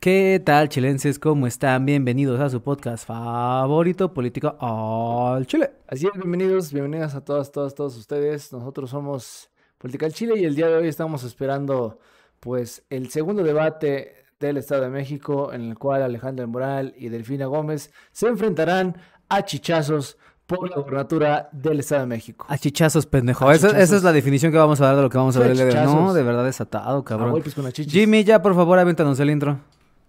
[0.00, 1.18] ¿Qué tal, chilenses?
[1.18, 1.84] ¿Cómo están?
[1.84, 5.72] Bienvenidos a su podcast favorito, Política al Chile.
[5.88, 8.52] Así es, bienvenidos, bienvenidas a todas, todas, todos ustedes.
[8.52, 11.98] Nosotros somos Política al Chile y el día de hoy estamos esperando,
[12.38, 17.46] pues, el segundo debate del Estado de México en el cual Alejandro Moral y Delfina
[17.46, 18.96] Gómez se enfrentarán
[19.28, 22.46] a chichazos por la gobernatura del Estado de México.
[22.48, 23.50] A chichazos, pendejo.
[23.50, 25.74] Esa, esa es la definición que vamos a dar de lo que vamos a ver.
[25.74, 27.32] No, de verdad desatado, A cabrón.
[27.32, 27.70] golpes con.
[27.72, 29.58] Jimmy, ya por favor, avéntanos el intro.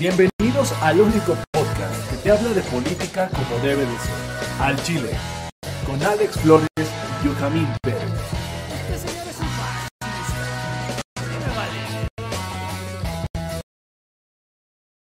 [0.00, 4.60] Bienvenidos al único podcast que te habla de política como debe de ser.
[4.60, 5.10] Al Chile.
[5.84, 8.04] Con Alex Flores y Yujamín Pérez.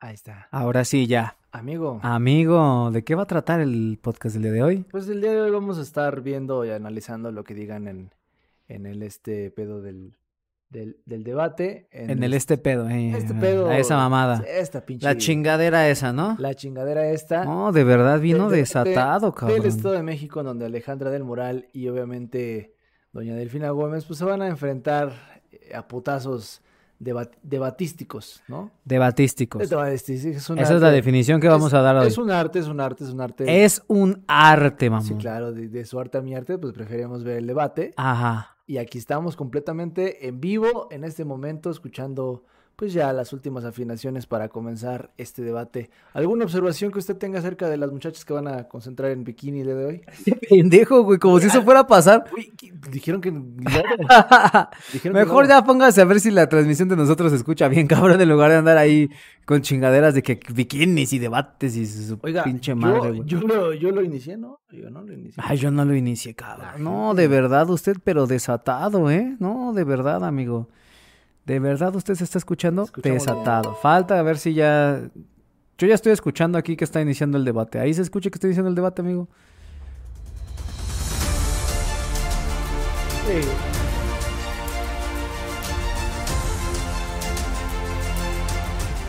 [0.00, 0.48] Ahí está.
[0.50, 1.36] Ahora sí, ya.
[1.52, 4.84] Amigo, Amigo, ¿de qué va a tratar el podcast del día de hoy?
[4.90, 8.14] pues el día de hoy vamos a estar viendo y analizando lo que digan en,
[8.68, 10.16] en el este pedo del,
[10.68, 11.88] del, del debate.
[11.92, 13.12] En el este pedo, eh.
[13.16, 13.68] Este pedo.
[13.68, 14.42] A esa mamada.
[14.46, 15.04] Esta pinche.
[15.06, 16.36] La chingadera esa, ¿no?
[16.38, 17.44] La chingadera esta.
[17.44, 19.58] No, de verdad vino desatado, cabrón.
[19.60, 22.74] Del Estado de México, donde Alejandra del Moral y obviamente
[23.12, 25.12] doña Delfina Gómez, pues se van a enfrentar
[25.52, 26.60] eh, a putazos
[27.00, 28.70] debat- debatísticos, ¿no?
[28.84, 29.68] Debatísticos.
[29.70, 32.08] Debatísticos, es Esa es la definición que vamos es- a dar hoy.
[32.08, 33.64] Es un arte, es un arte, es un arte.
[33.64, 35.06] Es un arte, mamón.
[35.06, 37.92] Sí, claro, de, de su arte a mi arte, pues preferimos ver el debate.
[37.96, 38.55] Ajá.
[38.66, 42.44] Y aquí estamos completamente en vivo en este momento, escuchando
[42.76, 45.88] pues ya las últimas afinaciones para comenzar este debate.
[46.12, 49.60] ¿Alguna observación que usted tenga acerca de las muchachas que van a concentrar en bikini
[49.60, 50.02] el día de hoy?
[50.50, 52.24] Pendejo, güey, como si eso fuera a pasar.
[52.36, 52.52] Uy,
[52.90, 53.30] dijeron que...
[54.92, 55.48] Dijeron que Mejor no.
[55.50, 58.50] ya póngase a ver si la transmisión de nosotros se escucha bien, cabrón, en lugar
[58.50, 59.08] de andar ahí
[59.46, 63.22] con chingaderas de que bikinis y debates y su Oiga, pinche yo- madre, güey.
[63.24, 64.60] yo, lo, yo lo inicié, ¿no?
[64.70, 65.42] Yo no lo inicié.
[65.46, 66.82] Ay, yo no lo inicié, cabrón.
[66.84, 69.36] No, de verdad, usted, pero desatado, ¿eh?
[69.38, 70.68] No, de verdad, amigo.
[71.46, 73.74] De verdad, usted se está escuchando Escuchamos desatado.
[73.76, 75.00] Falta a ver si ya.
[75.78, 77.78] Yo ya estoy escuchando aquí que está iniciando el debate.
[77.78, 79.28] Ahí se escucha que está iniciando el debate, amigo.
[83.26, 83.48] Sí.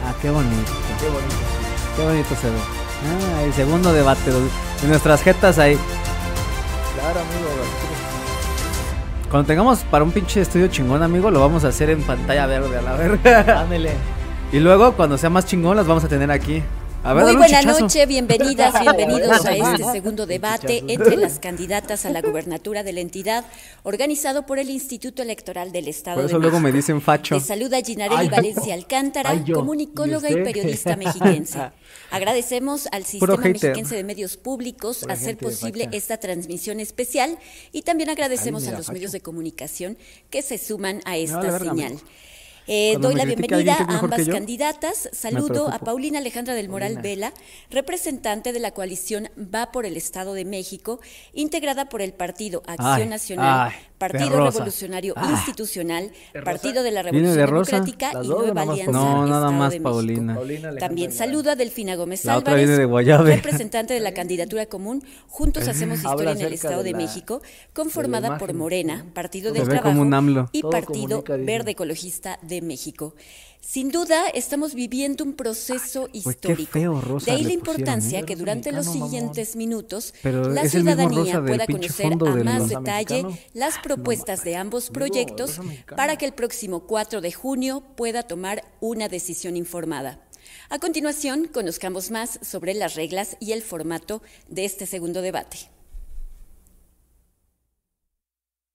[0.06, 0.72] Ah, qué bonito.
[1.00, 1.36] Qué bonito.
[1.96, 2.58] Qué bonito se ve.
[3.36, 4.30] Ah, el segundo debate.
[4.30, 5.76] De nuestras jetas ahí.
[6.96, 7.97] Claro, amigo.
[9.30, 12.78] Cuando tengamos para un pinche estudio chingón, amigo, lo vamos a hacer en pantalla verde
[12.78, 13.62] a la verga.
[13.62, 13.92] Ándele.
[14.54, 16.64] y luego, cuando sea más chingón, las vamos a tener aquí.
[17.04, 17.80] A ver, Muy buena chichazo.
[17.82, 23.00] noche, bienvenidas, bienvenidos a este segundo debate entre las candidatas a la gubernatura de la
[23.00, 23.46] entidad,
[23.84, 27.36] organizado por el Instituto Electoral del Estado Por de eso luego me dicen facho.
[27.38, 31.72] Te saluda Ginarelli Valencia Alcántara, Ay, comunicóloga ¿Y periodista mexiquense.
[32.12, 33.38] Agradecemos al Sistema.
[33.38, 37.38] Mexiquense de Medios Públicos Pura hacer de posible esta transmisión especial
[37.72, 38.94] y también agradecemos Ay, a los facho.
[38.94, 39.98] medios de comunicación
[40.30, 41.98] que se suman a esta señal.
[42.68, 45.10] Eh, doy la bienvenida a ambas candidatas.
[45.14, 45.80] Saludo a.
[45.80, 47.02] Paulina Alejandra del Moral Paulina.
[47.02, 47.34] Vela,
[47.72, 51.00] representante de la coalición Va por el Estado de México,
[51.34, 54.44] integrada por el Partido Acción Ay, Nacional, ay, Partido.
[54.46, 55.32] Revolucionario Ay.
[55.32, 56.12] Institucional,
[56.46, 57.92] Partido de la ¿Viene Revolución de?
[57.92, 59.90] Democrática y Nueva Alianza No, nada Estado más de México.
[59.92, 60.40] Paulina.
[60.80, 63.36] También saludo a Delfina Gómez La Álvarez, viene de Guayave.
[63.38, 66.98] representante de la candidatura común Juntos Hacemos Habla Historia en el Estado de de, la-
[66.98, 67.42] México,
[67.74, 69.06] conformada por Morena.
[69.14, 70.50] Partido del Trabajo un AMLO.
[70.52, 71.24] y Todo Partido.
[71.28, 73.16] Verde Ecologista de México.
[73.70, 76.72] Sin duda, estamos viviendo un proceso qué histórico.
[76.72, 78.24] feo rosa de ahí la pusieron, importancia ¿eh?
[78.26, 79.10] que durante los mamón.
[79.10, 83.38] siguientes minutos Pero la ciudadanía pueda conocer a más detalle mexicano.
[83.54, 85.60] las propuestas de ambos proyectos
[85.98, 90.22] para que el próximo 4 de junio pueda tomar una decisión informada.
[90.70, 95.70] A continuación, conozcamos más sobre las reglas y el formato de este segundo debate.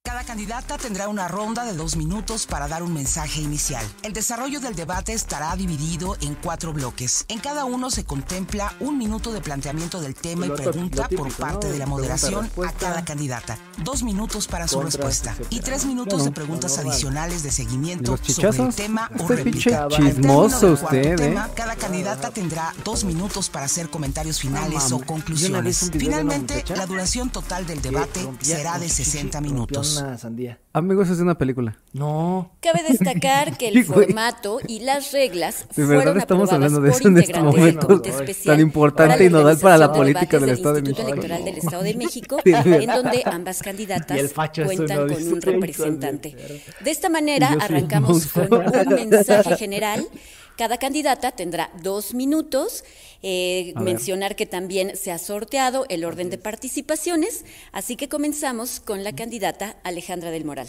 [0.05, 3.87] Cada candidata tendrá una ronda de dos minutos para dar un mensaje inicial.
[4.03, 7.25] El desarrollo del debate estará dividido en cuatro bloques.
[7.29, 11.23] En cada uno se contempla un minuto de planteamiento del tema y Lo- pregunta típico,
[11.23, 11.73] por parte ¿no?
[11.75, 13.57] de la moderación a cada candidata.
[13.85, 18.17] Dos minutos para su respuesta y tres minutos Bueno, de preguntas adicionales de ¿Y seguimiento
[18.17, 19.87] sobre el tema o Este réplica.
[19.89, 21.17] Chismoso usted, ¿eh?
[21.17, 25.91] tema, cada candidata tendrá dos minutos para hacer comentarios finales o conclusiones.
[25.97, 29.57] Finalmente, la duración total del debate será de su chichi, 60 rompía
[29.95, 30.09] minutos.
[30.09, 30.59] una sandía.
[30.73, 31.77] Amigos, es una película.
[31.93, 32.53] No.
[32.61, 37.01] Cabe destacar que el formato y las reglas De verdad fueron estamos hablando de por
[37.01, 37.87] eso en este integrantes del momento.
[37.87, 41.27] Comité Tan importante y nodal para la política del debates Estado de Instituto México.
[41.27, 45.15] Electoral del Estado de México, en donde ambas candidatas Y el facho es cuentan uno
[45.15, 46.37] con un representante.
[46.81, 50.07] De esta manera arrancamos con un mensaje general.
[50.57, 52.85] Cada candidata tendrá dos minutos.
[53.25, 59.05] Eh, mencionar que también se ha sorteado el orden de participaciones, así que comenzamos con
[59.05, 60.69] la candidata Alejandra del Moral.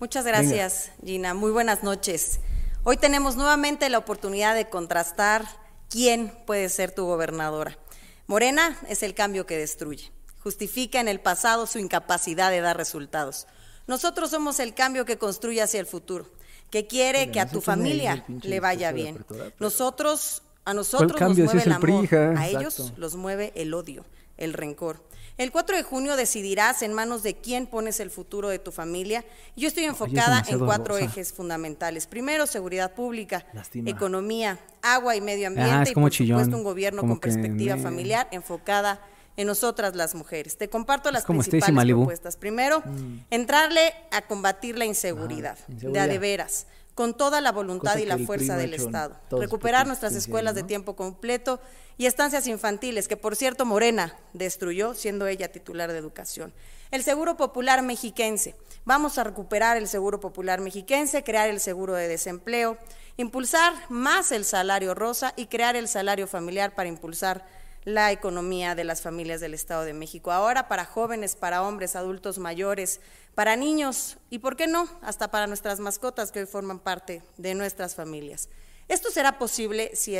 [0.00, 1.32] Muchas gracias, Gina.
[1.32, 2.40] Muy buenas noches.
[2.82, 5.46] Hoy tenemos nuevamente la oportunidad de contrastar
[5.88, 7.78] quién puede ser tu gobernadora.
[8.26, 10.10] Morena es el cambio que destruye.
[10.42, 13.46] Justifica en el pasado su incapacidad de dar resultados.
[13.86, 16.28] Nosotros somos el cambio que construye hacia el futuro,
[16.70, 19.24] que quiere que a tu familia le vaya bien.
[19.58, 24.04] Nosotros, a nosotros nos mueve el amor, a ellos los mueve el odio,
[24.36, 25.00] el rencor.
[25.38, 29.22] El 4 de junio decidirás en manos de quién pones el futuro de tu familia.
[29.54, 32.06] Yo estoy enfocada en cuatro ejes fundamentales.
[32.06, 33.44] Primero, seguridad pública,
[33.84, 37.20] economía, agua y medio ambiente Ah, es y por chillón, supuesto un gobierno como con
[37.20, 38.98] perspectiva familiar enfocada
[39.36, 40.56] en nosotras las mujeres.
[40.56, 42.36] Te comparto las principales propuestas.
[42.36, 42.82] Primero,
[43.30, 48.06] entrarle a combatir la inseguridad, de a de veras, con toda la voluntad Cosa y
[48.06, 49.16] la fuerza del Estado.
[49.30, 51.60] Recuperar nuestras escuelas de tiempo completo
[51.98, 56.52] y estancias infantiles, que por cierto Morena destruyó, siendo ella titular de educación.
[56.90, 58.54] El Seguro Popular Mexiquense.
[58.84, 62.78] Vamos a recuperar el Seguro Popular Mexiquense, crear el seguro de desempleo,
[63.16, 67.44] impulsar más el salario rosa y crear el salario familiar para impulsar
[67.86, 70.32] la economía de las familias del Estado de México.
[70.32, 73.00] Ahora para jóvenes, para hombres, adultos mayores,
[73.36, 77.54] para niños y, ¿por qué no?, hasta para nuestras mascotas que hoy forman parte de
[77.54, 78.48] nuestras familias.
[78.88, 80.18] Esto será posible si,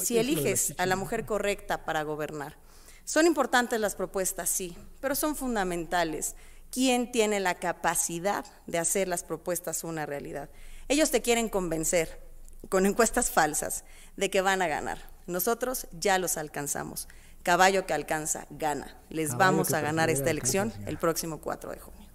[0.00, 2.56] si eliges a la mujer correcta para gobernar.
[3.04, 6.36] Son importantes las propuestas, sí, pero son fundamentales.
[6.70, 10.50] ¿Quién tiene la capacidad de hacer las propuestas una realidad?
[10.86, 12.22] Ellos te quieren convencer
[12.68, 13.82] con encuestas falsas
[14.16, 15.17] de que van a ganar.
[15.28, 17.06] Nosotros ya los alcanzamos.
[17.42, 18.96] Caballo que alcanza, gana.
[19.10, 22.08] Les Caballo vamos a ganar esta elección el próximo 4 de junio.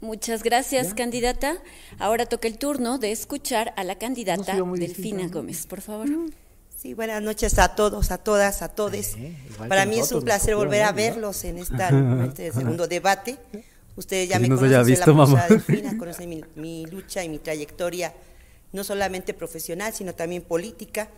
[0.00, 1.58] Muchas gracias, candidata.
[1.98, 5.28] Ahora toca el turno de escuchar a la candidata Delfina.
[5.28, 6.08] Gómez, por favor.
[6.74, 9.16] Sí, buenas noches a todos, a todas, a todes.
[9.16, 11.88] igual Para mí es un placer volver a verlos en esta,
[12.26, 13.38] este segundo debate.
[13.96, 15.48] Ustedes ya me conocen, visto, la.
[15.48, 18.12] Delfina, conocen mi, mi lucha y mi trayectoria,
[18.72, 21.08] no solamente profesional, sino también política.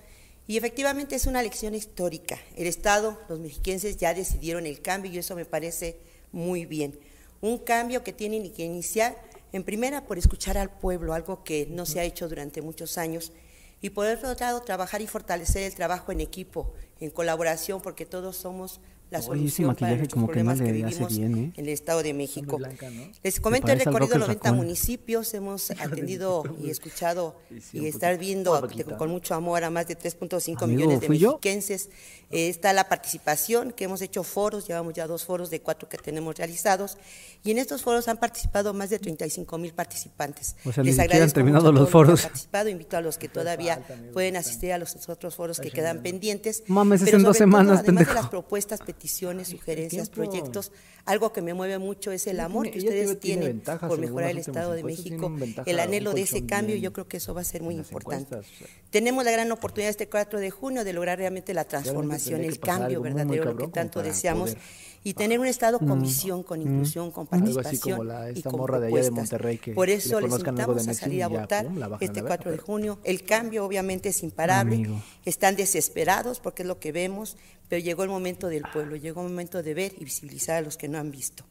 [0.48, 2.38] Y efectivamente es una lección histórica.
[2.56, 5.98] El Estado, los mexiquenses ya decidieron el cambio y eso me parece
[6.30, 6.98] muy bien.
[7.40, 9.20] Un cambio que tienen que iniciar
[9.52, 13.32] en primera por escuchar al pueblo, algo que no se ha hecho durante muchos años,
[13.80, 18.36] y por otro lado trabajar y fortalecer el trabajo en equipo, en colaboración, porque todos
[18.36, 21.52] somos la Oye, ese solución para nuestros como que no problemas que, vivimos bien, ¿eh?
[21.56, 22.56] en el Estado de México.
[22.56, 23.02] blanca, ¿no?
[23.22, 24.56] Les comento al recorrido Roque 90 Raccoon.
[24.56, 27.36] municipios, hemos atendido y escuchado
[27.72, 28.68] y estar viendo
[28.98, 31.90] con mucho amor a más de 3.5 Amigo, millones de mexiquenses.
[32.30, 35.98] Eh, está la participación, que hemos hecho foros, llevamos ya dos foros de cuatro que
[35.98, 36.98] tenemos realizados,
[37.46, 40.56] y en estos foros han participado más de 35 mil participantes.
[40.64, 42.22] O sea, ni Les siquiera han agradezco terminado mucho los todos que han foros.
[42.22, 43.80] participado, invito a los que todavía
[44.12, 46.64] pueden asistir a los otros foros que quedan pendientes.
[46.66, 50.72] Mames, es en dos sobre todo, semanas, además de las propuestas, peticiones, sugerencias, proyectos,
[51.04, 54.38] algo que me mueve mucho es el amor que ustedes tiene tienen por mejorar el
[54.38, 55.32] Estado de México,
[55.64, 58.34] el anhelo de ese cambio, bien yo creo que eso va a ser muy importante.
[58.42, 58.66] sea.
[58.90, 63.00] Tenemos la gran oportunidad este 4 de junio de lograr realmente la transformación, el cambio
[63.00, 64.66] verdadero, lo que tanto deseamos, poder
[65.06, 68.42] y tener un Estado con visión, con inclusión, con Algo así participación como la- y
[68.42, 69.30] con morra de allá de propuestas.
[69.32, 71.66] Monterrey que Por le eso les invitamos a salir a ya, votar
[72.00, 72.98] este verga, 4 de junio.
[73.04, 75.00] El cambio obviamente es imparable, Amigo.
[75.24, 77.36] están desesperados porque es lo que vemos,
[77.68, 80.76] pero llegó el momento del pueblo, llegó el momento de ver y visibilizar a los
[80.76, 81.44] que no han visto.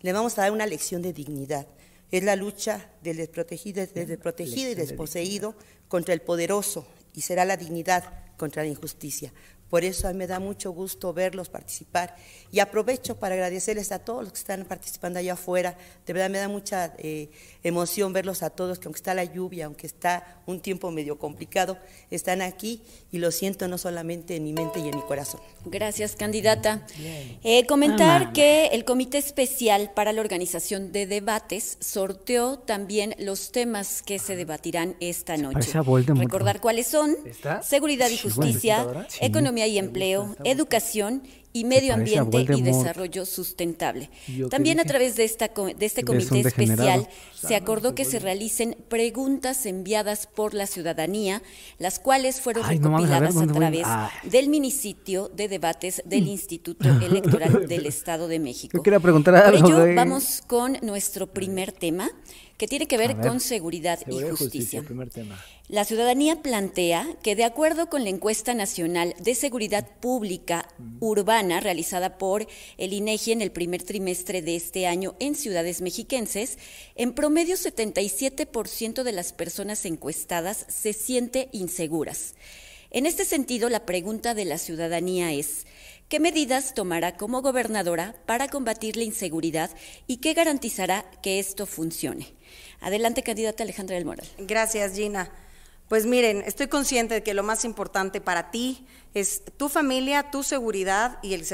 [0.00, 1.66] Le vamos a dar una lección de dignidad.
[2.12, 5.56] Es la lucha del desprotegido, del desprotegido y desposeído
[5.88, 8.04] contra el poderoso y será la dignidad
[8.36, 9.32] contra la injusticia.
[9.72, 12.14] Por eso a mí me da mucho gusto verlos participar
[12.50, 15.78] y aprovecho para agradecerles a todos los que están participando allá afuera.
[16.04, 17.30] De verdad me da mucha eh,
[17.62, 21.78] emoción verlos a todos, que aunque está la lluvia, aunque está un tiempo medio complicado,
[22.10, 25.40] están aquí y lo siento no solamente en mi mente y en mi corazón.
[25.64, 26.86] Gracias, candidata.
[27.42, 34.02] Eh, comentar que el Comité Especial para la Organización de Debates sorteó también los temas
[34.02, 35.72] que se debatirán esta noche.
[35.72, 37.62] Recordar cuáles son ¿Está?
[37.62, 38.86] seguridad y justicia.
[39.08, 39.18] Sí.
[39.22, 41.22] economía economía y empleo, educación
[41.54, 44.08] y medio ambiente y desarrollo sustentable.
[44.48, 49.66] También a través de, esta, de este comité especial se acordó que se realicen preguntas
[49.66, 51.42] enviadas por la ciudadanía,
[51.78, 53.86] las cuales fueron recopiladas a, través
[54.24, 58.78] del minisitio de debates del Instituto Electoral del Estado de México.
[58.78, 59.60] Yo quería preguntar algo.
[59.60, 62.10] Por ello, vamos con nuestro primer tema
[62.62, 64.84] que tiene que ver, con seguridad, y justicia.
[65.66, 70.68] La ciudadanía plantea que de acuerdo con la encuesta nacional de seguridad pública
[71.00, 72.46] urbana realizada por
[72.78, 76.56] el INEGI en el primer trimestre de este año en ciudades mexiquenses,
[76.94, 82.36] en promedio 77% de las personas encuestadas se siente inseguras.
[82.92, 85.66] En este sentido, la pregunta de la ciudadanía es,
[86.12, 89.70] ¿Qué medidas tomará como gobernadora para combatir la inseguridad
[90.06, 92.34] y qué garantizará que esto funcione?
[92.82, 94.28] Adelante, candidata Alejandra del Moral.
[94.36, 95.30] Gracias, Gina.
[95.88, 100.42] Pues miren, estoy consciente de que lo más importante para ti es tu familia, tu
[100.42, 101.44] seguridad y la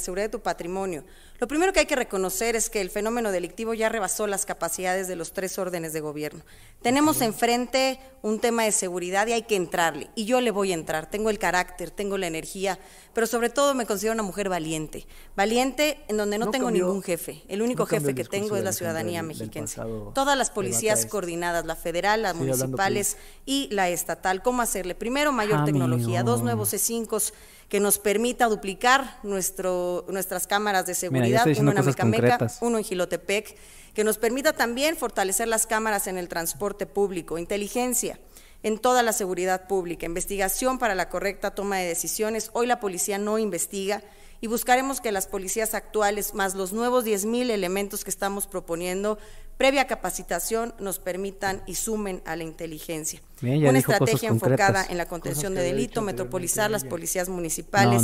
[0.00, 1.04] seguridad de tu patrimonio.
[1.38, 5.08] Lo primero que hay que reconocer es que el fenómeno delictivo ya rebasó las capacidades
[5.08, 6.42] de los tres órdenes de gobierno.
[6.82, 10.08] Tenemos enfrente un tema de seguridad y hay que entrarle.
[10.14, 11.10] Y yo le voy a entrar.
[11.10, 12.78] Tengo el carácter, tengo la energía,
[13.12, 15.06] pero sobre todo me considero una mujer valiente.
[15.36, 17.42] Valiente en donde no, tengo ningún jefe.
[17.48, 19.80] El único jefe que tengo es la ciudadanía mexiquense.
[20.14, 24.42] Todas las policías coordinadas, la federal, las municipales y la estatal.
[24.42, 24.94] ¿Cómo hacerle?
[24.94, 26.22] Primero, mayor tecnología.
[26.22, 27.32] Dos nuevos C5
[27.70, 33.56] que nos permita duplicar nuestro, nuestras cámaras de seguridad, uno en Amecameca, uno en Gilotepec,
[33.94, 38.18] que nos permita también fortalecer las cámaras en el transporte público, inteligencia
[38.62, 42.50] en toda la seguridad pública, investigación para la correcta toma de decisiones.
[42.52, 44.02] Hoy la policía no investiga,
[44.40, 49.18] y buscaremos que las policías actuales, más los nuevos 10.000 elementos que estamos proponiendo,
[49.58, 53.20] previa capacitación, nos permitan y sumen a la inteligencia.
[53.42, 58.02] Una estrategia enfocada en la contención de delito, metropolizar las policías municipales,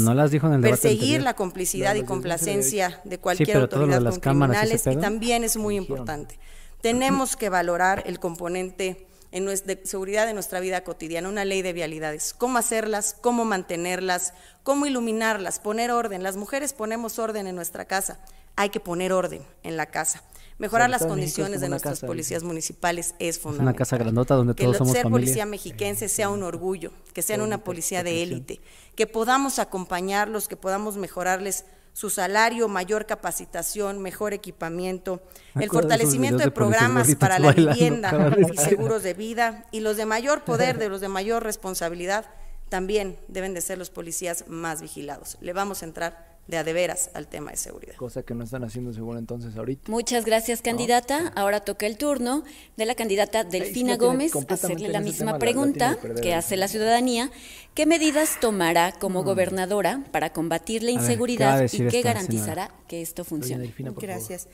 [0.61, 6.39] perseguir la complicidad y complacencia de cualquier autoridad con criminales y también es muy importante.
[6.83, 11.73] Tenemos que valorar el componente en nuestra, seguridad de nuestra vida cotidiana, una ley de
[11.73, 16.23] vialidades, cómo hacerlas, cómo mantenerlas, cómo iluminarlas, poner orden.
[16.23, 18.21] Las mujeres ponemos orden en nuestra casa,
[18.57, 20.23] hay que poner orden en la casa.
[20.59, 23.75] Mejorar las condiciones de nuestras policías municipales es fundamental.
[23.75, 27.43] una casa grandota donde que todos somos ser policía mexiquense sea un orgullo, que sean
[27.43, 28.63] una policía de élite,
[28.95, 31.67] que podamos acompañarlos, que podamos mejorarles
[31.97, 35.23] su salario, mayor capacitación, mejor equipamiento,
[35.59, 40.45] el fortalecimiento de, programas para la vivienda y seguros de vida y los de mayor
[40.45, 42.27] poder, de los de mayor responsabilidad,
[42.69, 45.39] también deben de ser los policías más vigilados.
[45.41, 47.97] Le vamos a entrar de a de veras al tema de seguridad.
[47.97, 49.91] Cosa que no están haciendo según entonces ahorita.
[49.91, 51.33] Muchas gracias, candidata.
[51.35, 52.45] Ahora toca el turno
[52.77, 57.31] de la candidata Delfina Gómez hacerle la misma pregunta que hace la ciudadanía.
[57.75, 59.25] ¿Qué medidas tomará como mm.
[59.25, 63.75] gobernadora para combatir la inseguridad y qué garantizará que esto funcione?
[63.97, 64.49] gracias.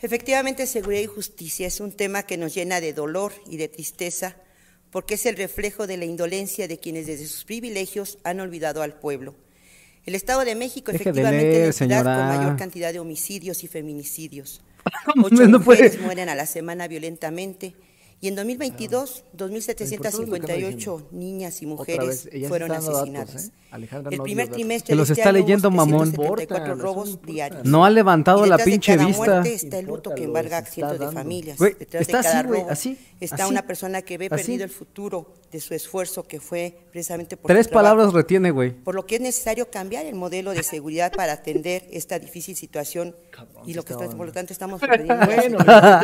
[0.00, 4.36] Efectivamente, seguridad y justicia es un tema que nos llena de dolor y de tristeza
[4.90, 8.98] porque es el reflejo de la indolencia de quienes desde sus privilegios han olvidado al
[8.98, 9.34] pueblo
[10.06, 14.62] el Estado de México efectivamente es la con mayor cantidad de homicidios y feminicidios.
[15.22, 17.74] Ocho mujeres mueren a la semana violentamente
[18.18, 23.46] y en 2022, 2.758 niñas y mujeres fueron asesinadas.
[23.46, 23.50] ¿eh?
[24.10, 26.14] El primer trimestre que los está leyendo mamón.
[26.78, 27.64] robos diarios.
[27.64, 29.42] No ha levantado la pinche vista.
[29.42, 31.58] está el luto que embarga a cientos de familias.
[31.58, 32.68] Detrás de cada robo
[33.20, 37.50] está una persona que ve perdido el futuro de su esfuerzo que fue precisamente por
[37.50, 38.72] Tres palabras retiene, güey.
[38.72, 43.14] Por lo que es necesario cambiar el modelo de seguridad para atender esta difícil situación
[43.64, 44.80] y lo que está, por lo tanto estamos
[45.26, 45.58] bueno,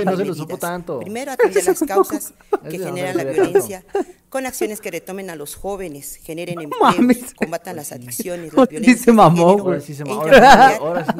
[0.05, 1.01] no se lo supo tanto.
[1.01, 2.35] Primero atender las causas
[2.69, 3.85] que generan la violencia
[4.29, 9.09] con acciones que retomen a los jóvenes, generen empleos, combatan las adicciones, las violencias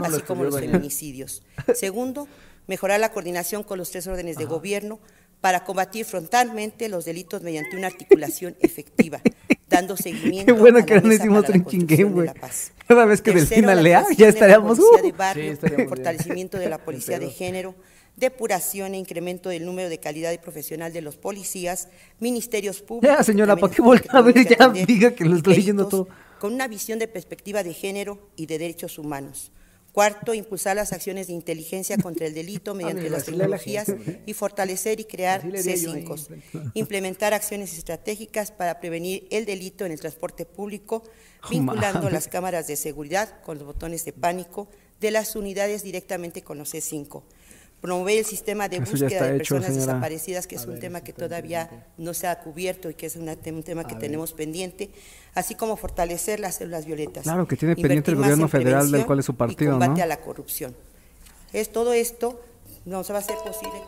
[0.03, 1.43] así como los feminicidios.
[1.75, 2.27] Segundo,
[2.67, 5.01] mejorar la coordinación con los tres órdenes de gobierno
[5.43, 9.21] para combatir frontalmente los delitos mediante una articulación efectiva,
[9.69, 12.31] dando seguimiento Qué bueno a que no hicimos un chingue, güey.
[12.87, 14.79] Cada vez que Delfina lea, ya estaríamos...
[14.79, 15.59] Uh, de barrio,
[15.89, 17.75] fortalecimiento de la policía de género,
[18.17, 21.89] depuración e incremento del número de calidad y profesional de los policías,
[22.21, 23.19] ministerios públicos...
[23.19, 24.47] Ya, señora, ¿para qué volver a ver?
[24.47, 26.07] Ya diga que lo estoy leyendo todo.
[26.39, 29.51] Con una visión de perspectiva de género y de derechos humanos
[29.93, 33.93] Cuarto, impulsar las acciones de inteligencia contra el delito mediante las tecnologías
[34.25, 36.73] y fortalecer y crear C5.
[36.75, 41.03] Implementar acciones estratégicas para prevenir el delito en el transporte público,
[41.51, 44.69] vinculando las cámaras de seguridad con los botones de pánico
[45.01, 47.23] de las unidades directamente con los C5
[47.83, 51.69] promover el sistema de Eso búsqueda de personas desaparecidas, que es un tema que todavía
[51.99, 54.91] no se ha cubierto y que es una- un tema que tenemos pendiente,
[55.35, 57.25] así como fortalecer las células violetas.
[57.25, 60.03] Claro, que tiene pendiente el gobierno federal, del cual es su y partido, combate ¿no?
[60.05, 60.75] a la corrupción.
[61.53, 62.41] Es todo esto,
[62.87, 63.79] no se va a hacer posible.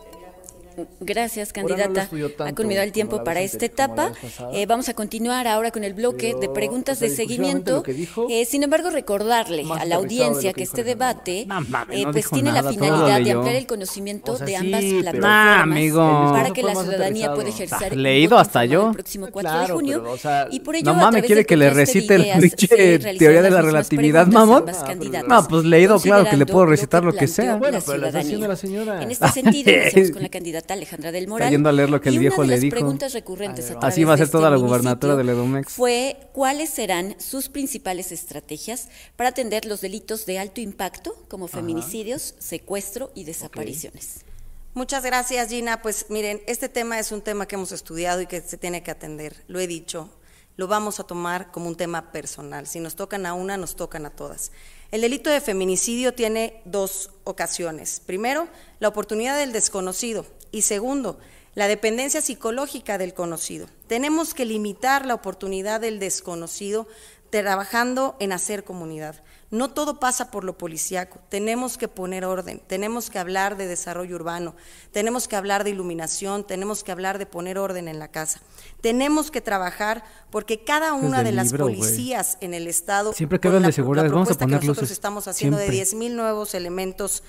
[0.99, 2.03] Gracias, no candidata.
[2.03, 4.11] estudió ha culminado el tiempo para esta etapa.
[4.53, 7.81] Eh, vamos a continuar ahora con el bloque de Pero, preguntas o sea, de seguimiento.
[7.81, 11.97] dijo, Eh, sin embargo, recordarle a la de audiencia que que este debate No mames,
[11.99, 14.57] eh, no pues tiene nada, la finalidad de ampliar el conocimiento O sea, de sí,
[14.57, 18.87] ambas pero- plataformas Nah, para que la ciudadanía pueda ejercer Ah, un leído hasta yo.
[18.87, 21.41] el próximo 4 de Claro, junio pero, o sea, y por ello No mames, quiere
[21.41, 24.65] de que le de recite la realizarán teoría de la relatividad, mamón.
[24.85, 27.55] candidatas, No, pues leído, claro que le puedo recitar lo que sea.
[27.57, 29.01] Bueno, pero la haciendo la señora.
[29.03, 31.49] En este sentido, iniciamos con la candidata Alejandra del Moral.
[31.51, 32.75] yendo a leer lo que el y viejo una de le las dijo.
[32.75, 35.71] preguntas recurrentes a Así través va a de ser toda la este gubernatura del Edomex.
[35.71, 42.35] Fue cuáles serán sus principales estrategias para atender los delitos de alto impacto, como feminicidios,
[42.39, 44.25] secuestro y desapariciones.
[44.73, 45.81] Muchas gracias, Gina.
[45.81, 48.91] Pues miren, este tema es un tema que hemos estudiado y que se tiene que
[48.91, 49.43] atender.
[49.47, 50.09] Lo he dicho,
[50.57, 52.67] lo vamos a tomar como un tema personal.
[52.67, 54.51] Si nos tocan a una, nos tocan a todas.
[54.91, 58.01] El delito de feminicidio tiene dos ocasiones.
[58.05, 58.47] Primero,
[58.79, 61.19] la oportunidad del desconocido y segundo,
[61.55, 63.67] la dependencia psicológica del conocido.
[63.87, 66.87] Tenemos que limitar la oportunidad del desconocido
[67.29, 69.23] trabajando en hacer comunidad.
[69.51, 74.15] No todo pasa por lo policíaco, tenemos que poner orden, tenemos que hablar de desarrollo
[74.15, 74.55] urbano,
[74.91, 78.41] tenemos que hablar de iluminación, tenemos que hablar de poner orden en la casa.
[78.81, 83.43] Tenemos que trabajar porque cada una de las libro, policías en el estado Siempre que
[83.43, 85.75] con hablan la- de seguridad, vamos a poner que nosotros luces, estamos haciendo de siempre.
[85.77, 87.21] 10 mil nuevos elementos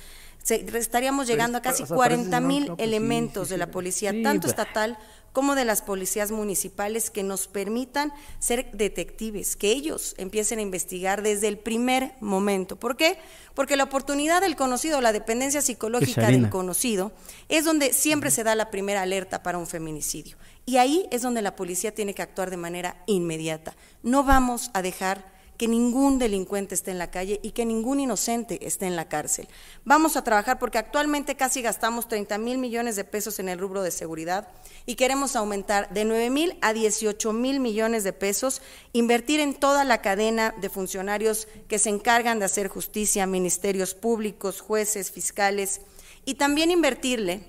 [0.43, 3.55] se- estaríamos llegando a casi o sea, 40 parece- mil no, no, pues elementos sí,
[3.55, 4.53] de la policía, Sí, tanto pues.
[4.53, 4.97] estatal
[5.33, 11.23] como de las policías municipales que nos permitan ser detectives, que ellos empiecen a investigar
[11.23, 12.77] desde el primer momento.
[12.77, 13.19] ¿Por qué?
[13.55, 17.13] Porque la oportunidad del conocido, la dependencia psicológica del conocido,
[17.49, 20.37] es donde siempre se da la primera alerta para un feminicidio.
[20.65, 23.77] Y ahí es donde la policía tiene que actuar de manera inmediata.
[24.03, 28.67] No vamos a dejar que ningún delincuente esté en la calle y que ningún inocente
[28.67, 29.49] esté en la cárcel.
[29.85, 33.83] Vamos a trabajar porque actualmente casi gastamos 30 mil millones de pesos en el rubro
[33.83, 34.49] de seguridad
[34.85, 39.85] y queremos aumentar de 9 mil a 18 mil millones de pesos, invertir en toda
[39.85, 45.81] la cadena de funcionarios que se encargan de hacer justicia, ministerios públicos, jueces, fiscales,
[46.25, 47.45] y también invertirle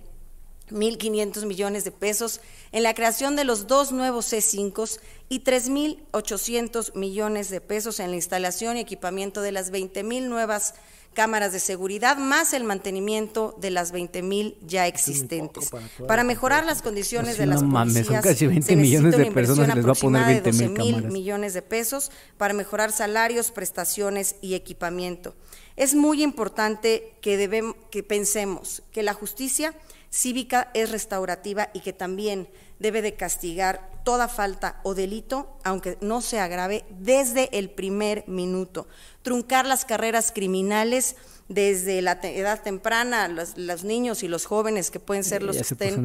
[0.70, 7.49] 1.500 millones de pesos en la creación de los dos nuevos C5 y 3.800 millones
[7.49, 10.73] de pesos en la instalación y equipamiento de las 20.000 nuevas
[11.13, 15.71] cámaras de seguridad, más el mantenimiento de las 20.000 ya existentes.
[16.08, 19.17] Para mejorar las condiciones de las no mames, son policías, casi 20 se necesita millones
[19.17, 21.12] de una personas les va a poner aproximada de 20,000 12,000 cámaras.
[21.12, 25.34] millones de pesos para mejorar salarios, prestaciones y equipamiento.
[25.75, 29.73] Es muy importante que, debem- que pensemos que la justicia
[30.12, 32.48] cívica es restaurativa y que también
[32.80, 38.88] debe de castigar toda falta o delito, aunque no se agrave, desde el primer minuto.
[39.22, 41.15] Truncar las carreras criminales
[41.50, 45.58] desde la te- edad temprana, los, los niños y los jóvenes que pueden ser los
[45.58, 45.96] que estén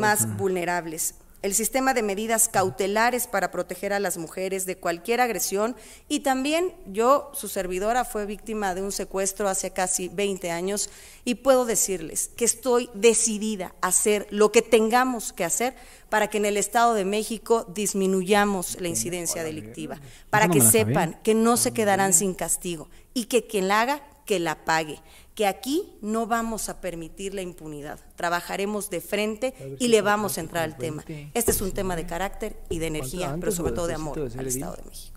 [0.00, 1.14] más vulnerables.
[1.40, 5.76] El sistema de medidas cautelares para proteger a las mujeres de cualquier agresión.
[6.08, 10.90] Y también yo, su servidora, fue víctima de un secuestro hace casi 20 años
[11.24, 15.76] y puedo decirles que estoy decidida a hacer lo que tengamos que hacer
[16.08, 21.34] para que en el Estado de México disminuyamos la incidencia delictiva, para que sepan que
[21.34, 25.00] no se quedarán sin castigo y que quien la haga, que la pague,
[25.38, 30.40] que aquí no vamos a permitir la impunidad, trabajaremos de frente y le vamos a
[30.40, 31.04] entrar al tema.
[31.32, 34.46] Este es un tema de carácter y de energía, pero sobre todo de amor al
[34.48, 35.16] Estado de México.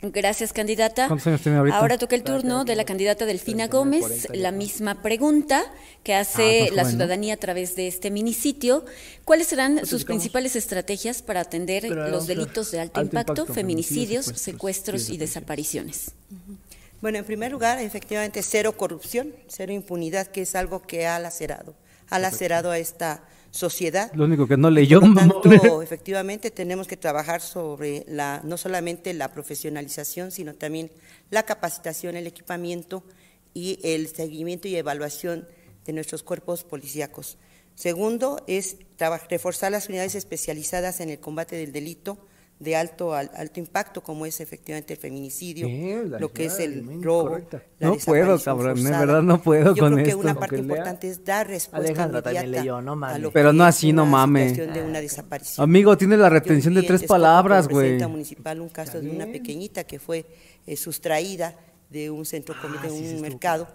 [0.00, 1.08] Gracias, candidata.
[1.08, 1.76] ¿Cuántos años tiene ahorita?
[1.76, 5.64] Ahora toca el turno de la candidata Delfina Gómez, la misma pregunta
[6.04, 6.90] que hace Ah, más la joven, ¿no?
[6.90, 8.84] ciudadanía a través de este minisitio.
[9.24, 13.54] ¿Cuáles serán sus principales estrategias para atender Pero los delitos de alto, Alto impacto, impacto,
[13.54, 16.12] feminicidios, feminicidios, secuestros secuestros y desapariciones?
[17.00, 21.74] Bueno, en primer lugar, efectivamente, cero corrupción, cero impunidad, que es algo que ha lacerado,
[22.08, 24.10] ha lacerado a esta sociedad.
[24.14, 28.56] Lo único que no leyó, Por lo tanto, efectivamente, tenemos que trabajar sobre la, no
[28.56, 30.90] solamente la profesionalización, sino también
[31.30, 33.02] la capacitación, el equipamiento
[33.52, 35.48] y el seguimiento y evaluación
[35.84, 37.38] de nuestros cuerpos policíacos.
[37.74, 38.76] Segundo, es
[39.28, 42.18] reforzar las unidades especializadas en el combate del delito
[42.58, 45.68] de alto al- alto impacto, como es efectivamente el feminicidio,
[46.18, 47.62] lo que es el robo, correcta.
[47.78, 50.20] la No puedo, cabrón, de verdad no puedo Yo con creo que esto.
[50.22, 53.28] una parte lea, importante es dar respuesta Alejandra también leyó, no mames.
[53.34, 54.56] Pero no así, no una mames.
[54.56, 55.62] de una desaparición.
[55.64, 58.02] Amigo, tiene la retención de tres palabras, güey.
[58.08, 60.24] municipal un caso de una pequeñita que fue
[60.66, 61.54] eh, sustraída
[61.90, 63.68] de un centro comercial, de un mercado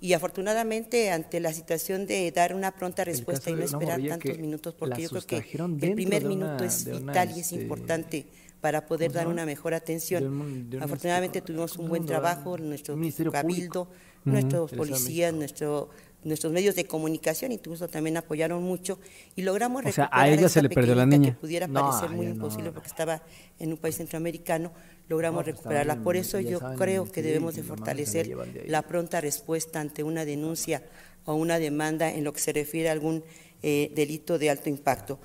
[0.00, 4.74] Y afortunadamente, ante la situación de dar una pronta respuesta y no esperar tantos minutos,
[4.74, 8.26] porque yo creo que el primer minuto es vital y es este, importante
[8.60, 10.70] para poder dar una mejor atención.
[10.80, 12.96] Afortunadamente tuvimos un buen trabajo, nuestro
[13.30, 13.88] cabildo,
[14.24, 15.88] nuestros policías, nuestro
[16.28, 18.98] nuestros medios de comunicación incluso también apoyaron mucho
[19.34, 21.30] y logramos o sea, a ella se le perdió la niña.
[21.30, 23.22] que pudiera parecer muy imposible porque estaba
[23.58, 24.72] en un país centroamericano
[25.08, 25.96] logramos pues, recuperarla.
[26.02, 28.30] Por eso yo creo que debemos de fortalecer
[28.66, 30.82] la pronta respuesta ante una denuncia
[31.24, 33.24] o una demanda en lo que se refiere a algún
[33.62, 35.18] eh, delito de alto impacto.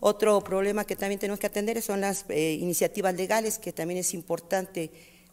[0.00, 4.14] Otro problema que también tenemos que atender son las eh, iniciativas legales que también es
[4.14, 4.90] importante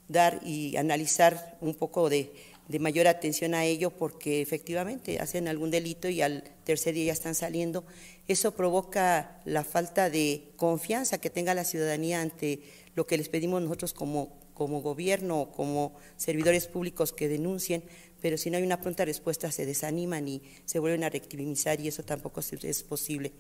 [0.08, 2.32] dar y analizar un poco de
[2.68, 7.14] de mayor atención a ello porque efectivamente hacen algún delito y al tercer día ya
[7.14, 7.86] están saliendo.
[8.28, 12.62] Eso provoca la falta de confianza que tenga la ciudadanía ante
[12.96, 17.84] lo que les pedimos nosotros como, como gobierno como servidores públicos que denuncien,
[18.22, 21.90] pero si no hay una pronta respuesta se desaniman y se vuelven a rectimizar y
[21.90, 23.34] eso tampoco es posible.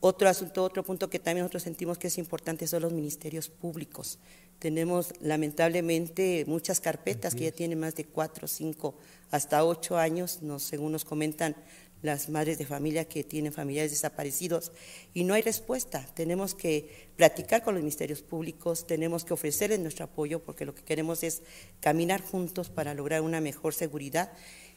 [0.00, 4.18] Otro asunto, otro punto que también nosotros sentimos que es importante son los ministerios públicos.
[4.60, 8.94] Tenemos lamentablemente muchas carpetas que ya tienen más de cuatro, cinco,
[9.30, 11.56] hasta ocho años, según nos comentan
[12.02, 14.72] las madres de familia que tienen familiares desaparecidos
[15.14, 16.06] y no hay respuesta.
[16.14, 20.84] Tenemos que platicar con los ministerios públicos, tenemos que ofrecerles nuestro apoyo porque lo que
[20.84, 21.42] queremos es
[21.80, 24.32] caminar juntos para lograr una mejor seguridad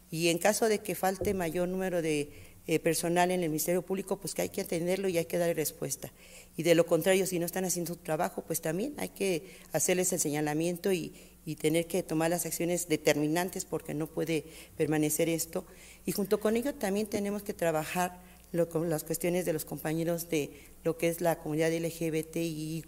[0.10, 4.18] y en caso de que falte mayor número de eh, personal en el Ministerio Público,
[4.18, 6.10] pues que hay que atenderlo y hay que dar respuesta.
[6.56, 10.14] Y de lo contrario, si no están haciendo su trabajo, pues también hay que hacerles
[10.14, 11.14] el señalamiento y,
[11.60, 14.46] tener que tomar las acciones determinantes porque no puede
[14.78, 15.66] permanecer esto.
[16.06, 18.22] Y junto con ello también tenemos que trabajar
[18.70, 20.52] con las cuestiones de los compañeros de
[20.86, 22.88] lo que es la comunidad LGBTIQ+,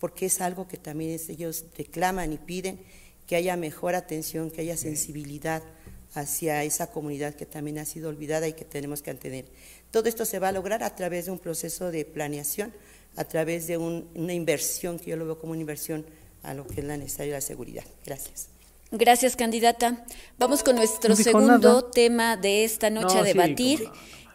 [0.00, 2.80] porque es algo que también ellos reclaman y piden
[3.26, 5.62] que haya mejor atención, que haya sensibilidad
[6.20, 9.46] hacia esa comunidad que también ha sido olvidada y que tenemos que tener.
[9.90, 12.72] Todo esto se va a lograr a través de un proceso de planeación,
[13.16, 16.04] a través de una inversión, que yo lo veo como una inversión
[16.42, 17.84] a lo que es la necesaria la seguridad.
[18.04, 18.48] Gracias.
[18.90, 20.04] Gracias, candidata.
[20.38, 23.88] Vamos con nuestro segundo tema de esta noche a debatir,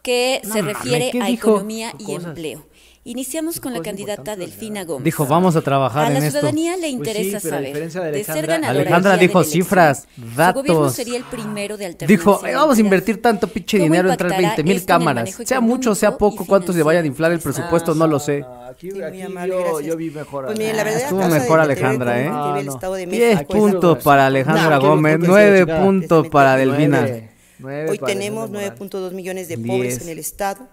[0.03, 2.65] que se refiere a economía y empleo.
[3.05, 5.03] Iniciamos con la candidata Delfina Gómez.
[5.03, 6.23] Dijo, vamos a trabajar en esto.
[6.23, 7.91] A la ciudadanía le pues interesa saber.
[7.91, 10.65] De, ser ganadora Alejandra dijo cifras, datos.
[10.65, 14.41] Su gobierno sería el primero de Dijo, vamos a invertir tanto pinche dinero en traer
[14.41, 15.37] 20 mil cámaras.
[15.43, 18.45] Sea mucho, o sea poco, cuánto se vaya a inflar el presupuesto, no lo sé.
[18.71, 20.45] Aquí, yo, vi mejor.
[20.45, 23.05] Pues la verdad, Estuvo mejor Alejandra, ¿eh?
[23.05, 27.05] 10 puntos para Alejandra Gómez, 9 puntos para Delfina.
[27.61, 30.69] Hoy tenemos 9.2 millones de pobres en el estado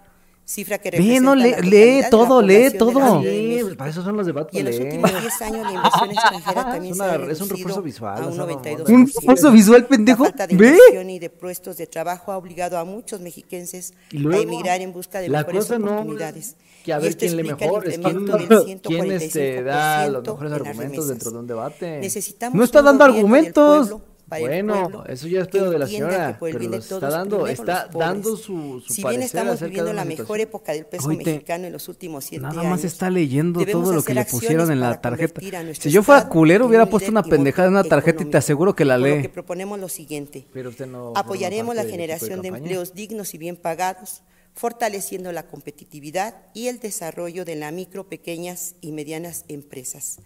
[0.51, 3.21] cifra que representa no, lee, todo, lee todo.
[3.21, 4.53] Sí, para eso son los debates.
[4.53, 7.81] Y en los últimos 10 años la inversión extranjera también se ha Es un refuerzo
[7.81, 8.23] visual.
[8.23, 8.89] A un 92%.
[8.89, 10.23] ¿Un refuerzo visual, pendejo?
[10.23, 14.37] La falta de inversión y de puestos de trabajo ha obligado a muchos mexiquenses a
[14.37, 16.55] emigrar en busca de mejores oportunidades.
[16.83, 21.31] que a ver quién le mejor, es quién, quién este, da los mejores argumentos dentro
[21.31, 21.99] de un debate.
[21.99, 23.95] Necesitamos no está dando argumentos
[24.39, 28.81] bueno, eso ya es pedo de la señora, pero lo está dando, está dando su,
[28.85, 32.43] su Si bien estamos viviendo la mejor época del peso mexicano en los últimos siete
[32.43, 32.71] nada años.
[32.71, 35.41] Más está leyendo todo lo que le pusieron en la tarjeta.
[35.73, 38.85] Si yo fuera culero hubiera puesto una pendejada en una tarjeta y te aseguro que
[38.85, 39.17] la lee.
[39.17, 40.45] Lo que proponemos lo siguiente.
[41.15, 47.45] Apoyaremos la generación de empleos dignos y bien pagados, fortaleciendo la competitividad y el desarrollo
[47.45, 50.19] de la micro, pequeñas y medianas empresas.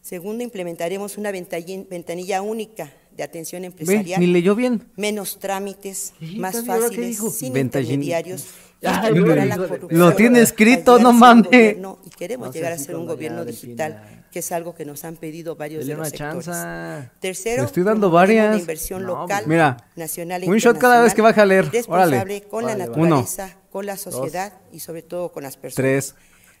[0.00, 4.20] Segundo, implementaremos una ventanilla única de atención empresarial.
[4.20, 4.82] ni leyó bien.
[4.96, 8.46] Menos trámites, más fáciles, sin intermediarios.
[9.90, 11.76] lo tiene escrito, no mames.
[12.04, 15.56] Y queremos llegar a ser un gobierno digital, que es algo que nos han pedido
[15.56, 16.48] varios de los sectores.
[17.20, 18.58] Tercero, estoy dando varias.
[18.58, 21.70] inversión local, mira, nacional e un shot cada vez que a leer.
[21.70, 25.74] Responsable con la naturaleza, con la sociedad y sobre todo con las personas.
[25.76, 26.14] Tres.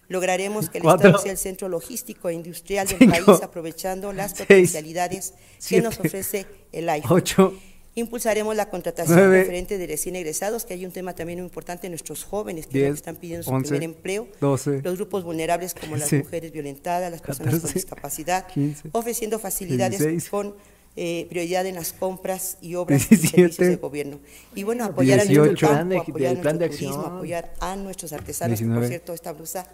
[0.08, 5.34] Lograremos que el Estado sea el centro logístico e industrial del país, aprovechando las potencialidades
[5.66, 7.16] que nos ofrece el iPhone.
[7.16, 7.54] Ocho,
[7.94, 12.24] Impulsaremos la contratación referente de recién egresados, que hay un tema también muy importante, nuestros
[12.24, 17.20] jóvenes que están pidiendo su primer empleo, los grupos vulnerables como las mujeres violentadas, las
[17.20, 18.46] personas con discapacidad,
[18.92, 20.54] ofreciendo facilidades con
[20.96, 24.20] eh, prioridad en las compras y obras y servicios de gobierno.
[24.54, 28.62] Y bueno, apoyar a nuestro campo, apoyar a nuestro turismo, apoyar a nuestros artesanos.
[28.62, 29.68] Por cierto, esta blusa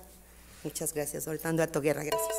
[0.68, 2.34] Muchas gracias, soltando a Guerra, gracias.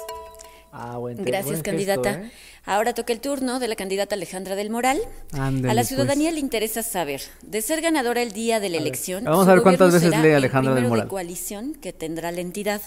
[0.72, 2.12] Ah, gracias, candidata.
[2.12, 2.32] ¿eh?
[2.64, 5.02] Ahora toca el turno de la candidata Alejandra del Moral.
[5.34, 5.88] a la pues.
[5.88, 9.64] ciudadanía le interesa saber, de ser ganadora el día de la elección, vamos a ver
[9.64, 11.06] cuántas veces lee Alejandra del Moral.
[11.06, 12.84] de coalición que tendrá la entidad.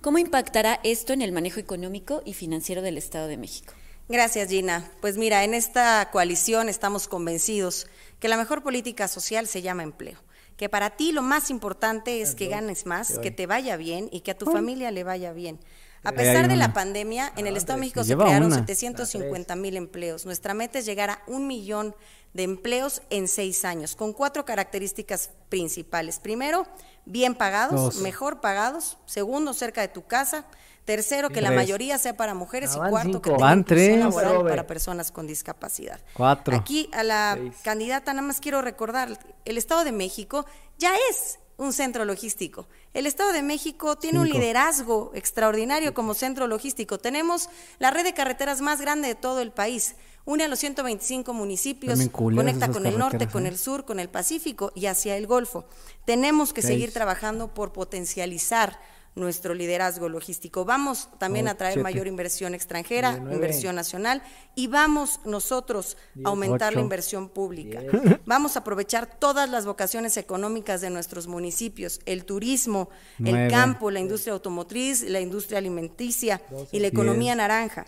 [0.00, 3.74] ¿Cómo impactará esto en el manejo económico y financiero del Estado de México?
[4.08, 4.90] Gracias, Gina.
[5.02, 7.86] Pues mira, en esta coalición estamos convencidos
[8.18, 10.25] que la mejor política social se llama empleo.
[10.56, 14.20] Que para ti lo más importante es que ganes más, que te vaya bien y
[14.20, 15.60] que a tu familia le vaya bien.
[16.02, 20.24] A pesar de la pandemia, en el Estado de México se crearon 750 mil empleos.
[20.24, 21.96] Nuestra meta es llegar a un millón
[22.32, 26.20] de empleos en seis años, con cuatro características principales.
[26.20, 26.66] Primero,
[27.06, 28.98] bien pagados, mejor pagados.
[29.06, 30.46] Segundo, cerca de tu casa.
[30.86, 32.70] Tercero, que la mayoría sea para mujeres.
[32.76, 33.98] y cuarto, que tenga tres.
[33.98, 36.00] laboral para personas con discapacidad.
[36.14, 36.56] Cuatro.
[36.56, 40.46] Aquí a la candidata nada más quiero recordar, el Estado de México
[40.78, 42.68] ya es un centro logístico.
[42.94, 46.98] El Estado de México tiene un liderazgo extraordinario como centro logístico.
[46.98, 47.48] Tenemos
[47.80, 49.96] la red de carreteras más grande de todo el país.
[50.24, 53.48] Une a los 125 municipios, conecta con el norte, con ¿eh?
[53.48, 55.66] el sur, con el Pacífico y hacia el Golfo.
[56.04, 58.78] Tenemos que seguir trabajando por potencializar
[59.16, 60.66] nuestro liderazgo logístico.
[60.66, 64.22] Vamos también a traer mayor inversión extranjera, inversión nacional
[64.54, 67.80] y vamos nosotros a aumentar la inversión pública.
[68.26, 72.90] Vamos a aprovechar todas las vocaciones económicas de nuestros municipios, el turismo,
[73.24, 77.86] el campo, la industria automotriz, la industria alimenticia y la economía naranja.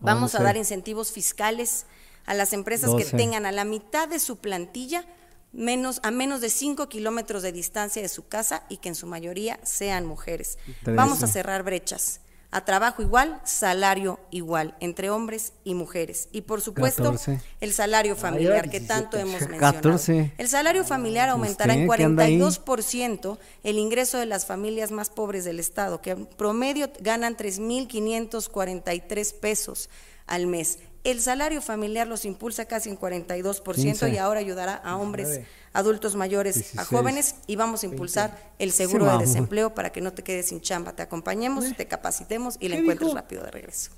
[0.00, 1.86] Vamos a dar incentivos fiscales
[2.26, 5.04] a las empresas que tengan a la mitad de su plantilla
[5.52, 9.06] menos, a menos de 5 kilómetros de distancia de su casa y que en su
[9.06, 10.58] mayoría sean mujeres.
[10.84, 12.20] Vamos a cerrar brechas.
[12.54, 16.28] A trabajo igual, salario igual, entre hombres y mujeres.
[16.32, 17.16] Y por supuesto,
[17.62, 19.98] el salario familiar que tanto hemos mencionado.
[20.36, 26.02] El salario familiar aumentará en 42% el ingreso de las familias más pobres del Estado,
[26.02, 29.88] que en promedio ganan 3.543 pesos
[30.26, 30.78] al mes.
[31.04, 35.40] El salario familiar los impulsa casi en 42% y ahora ayudará a hombres,
[35.72, 40.12] adultos mayores, a jóvenes y vamos a impulsar el seguro de desempleo para que no
[40.12, 40.92] te quedes sin chamba.
[40.92, 43.90] Te acompañemos, te capacitemos y le encuentres rápido de regreso.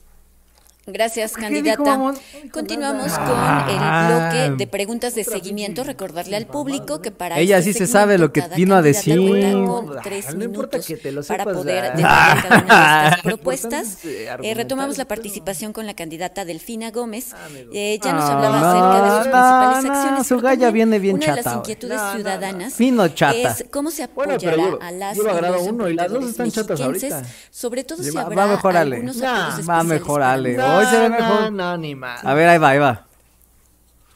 [0.86, 2.14] Gracias, candidata.
[2.52, 3.38] Continuamos con
[3.70, 5.82] el bloque de preguntas de seguimiento.
[5.82, 9.18] Recordarle al público que para ella este sí se sabe lo que vino a decir.
[9.66, 10.86] Con tres minutos
[11.26, 13.98] para poder defender cada una de estas propuestas.
[14.04, 17.32] Eh, retomamos la participación con la candidata Delfina Gómez.
[17.32, 20.26] Ah, eh, ya nos hablaba acerca de sus principales acciones.
[20.26, 21.40] Su galla viene bien una chata.
[21.40, 23.32] Una de las inquietudes ciudadanas chata.
[23.32, 27.22] es cómo se apoyará a las y los uno y las dos están chatas ahorita.
[27.50, 31.52] Sobre todo si habrá algunos apoyos Va a mejorarle Hoy se ve mejor.
[31.52, 32.24] No, ni más.
[32.24, 33.04] A ver, ahí va, ahí va.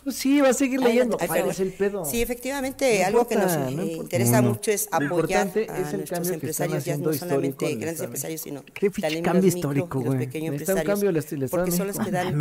[0.09, 1.19] Pues sí, va a seguir leyendo.
[1.21, 2.03] es el pedo?
[2.07, 7.13] Sí, efectivamente, algo que nos eh, interesa mucho es apoyar a nuestros empresarios, ya no
[7.13, 8.63] solamente grandes empresarios, sino
[9.03, 12.35] también cambio histórico, los pequeños empresarios, porque son los que dan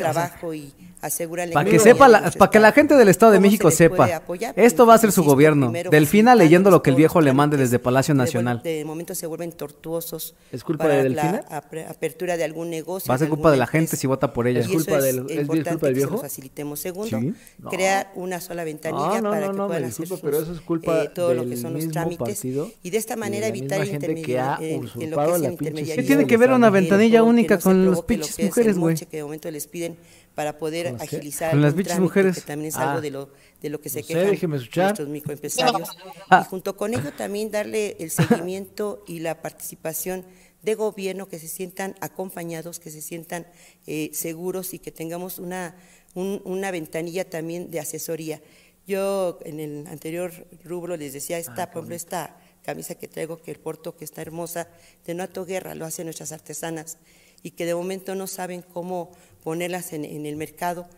[0.00, 4.22] trabajo y aseguran para que sepa, para que la gente del Estado de México sepa,
[4.56, 5.70] esto va a ser su gobierno.
[5.90, 8.62] Delfina leyendo lo que el viejo le mande desde Palacio Nacional.
[8.62, 10.34] De momento se vuelven tortuosos.
[10.52, 11.44] ¿Es culpa de Delfina?
[11.50, 13.10] La apertura de algún negocio.
[13.10, 14.60] Va a ser culpa de la gente si vota por ella.
[14.60, 15.96] ¿Es culpa del, es culpa del
[17.10, 17.38] facilitemos.
[17.38, 21.10] Segundo, crear una sola ventanilla para que puedan hacer sus, pero eso es culpa eh,
[21.14, 24.86] todo lo que son los trámites y de esta manera evitar el intermediario.
[24.88, 28.96] ¿Qué tiene que ver una ventanilla única con los pinches mujeres, güey?
[28.96, 29.96] Que de momento les piden
[30.34, 33.00] para poder agilizar con las bichas mujeres que también es algo ah.
[33.00, 35.90] de lo de lo que se quejan nuestros microempresarios
[36.30, 40.24] y junto con ello también darle el seguimiento y la participación
[40.62, 43.46] de gobierno que se sientan acompañados que se sientan
[43.86, 45.74] eh, seguros y que tengamos una
[46.14, 48.40] una ventanilla también de asesoría.
[48.86, 50.32] Yo en el anterior
[50.64, 54.04] rubro les decía, esta, ah, por ejemplo, esta camisa que traigo, que el porto, que
[54.04, 54.68] está hermosa,
[55.06, 56.98] de Noato Guerra, lo hacen nuestras artesanas
[57.42, 60.88] y que de momento no saben cómo ponerlas en, el mercado.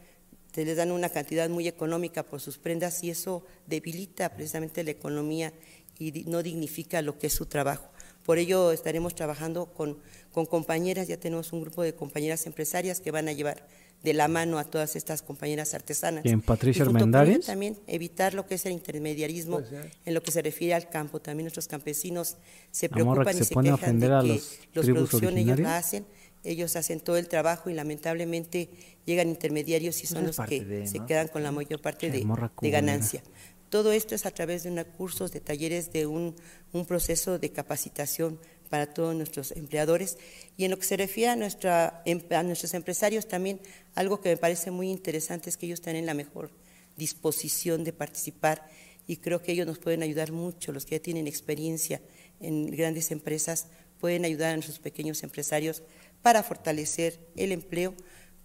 [0.55, 4.90] Se les dan una cantidad muy económica por sus prendas y eso debilita precisamente la
[4.90, 5.53] economía
[5.98, 7.88] y no dignifica lo que es su trabajo.
[8.25, 9.98] Por ello estaremos trabajando con,
[10.33, 13.66] con compañeras, ya tenemos un grupo de compañeras empresarias que van a llevar
[14.03, 16.25] de la mano a todas estas compañeras artesanas.
[16.25, 19.73] ¿Y en Patricia y También evitar lo que es el intermediarismo pues,
[20.05, 21.21] en lo que se refiere al campo.
[21.21, 22.37] También nuestros campesinos
[22.71, 24.41] se preocupan y se, quejan de que
[24.75, 26.05] los producciones ellos la hacen,
[26.43, 28.71] ellos hacen todo el trabajo y lamentablemente
[29.07, 32.27] llegan intermediarios y son los que se quedan con la mayor parte de,
[32.61, 33.23] de ganancia.
[33.71, 36.35] Todo esto es a través de unos cursos, de talleres, de un,
[36.73, 38.38] un proceso de capacitación
[38.73, 40.17] para todos nuestros empleadores.
[40.57, 43.61] Y en lo que se refiere em, a nuestros empresarios también,
[43.95, 46.51] algo que me parece muy interesante es que ellos están en la mejor
[46.97, 48.67] disposición de participar
[49.07, 52.01] y creo que ellos nos pueden ayudar mucho, los que ya tienen experiencia
[52.41, 53.67] en grandes empresas,
[54.01, 55.83] pueden ayudar a nuestros pequeños empresarios
[56.23, 57.93] para fortalecer el empleo,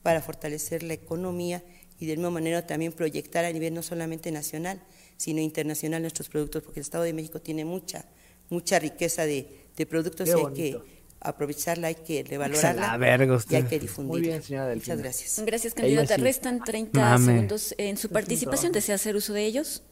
[0.03, 1.63] para fortalecer la economía
[2.01, 4.83] y de misma manera también proyectar a nivel no solamente nacional,
[5.15, 8.03] sino internacional nuestros productos, porque el Estado de México tiene mucha,
[8.49, 10.77] mucha riqueza de, de productos y hay que
[11.19, 14.19] aprovecharla, hay que revalorarla la verga y hay que difundirla.
[14.19, 14.95] Muy bien, señora Delfina.
[14.95, 15.45] Muchas gracias.
[15.45, 16.15] Gracias, candidata.
[16.15, 16.21] sí.
[16.21, 17.25] Restan 30 Mame.
[17.25, 18.71] segundos en su participación.
[18.71, 19.83] ¿Desea hacer uso de ellos?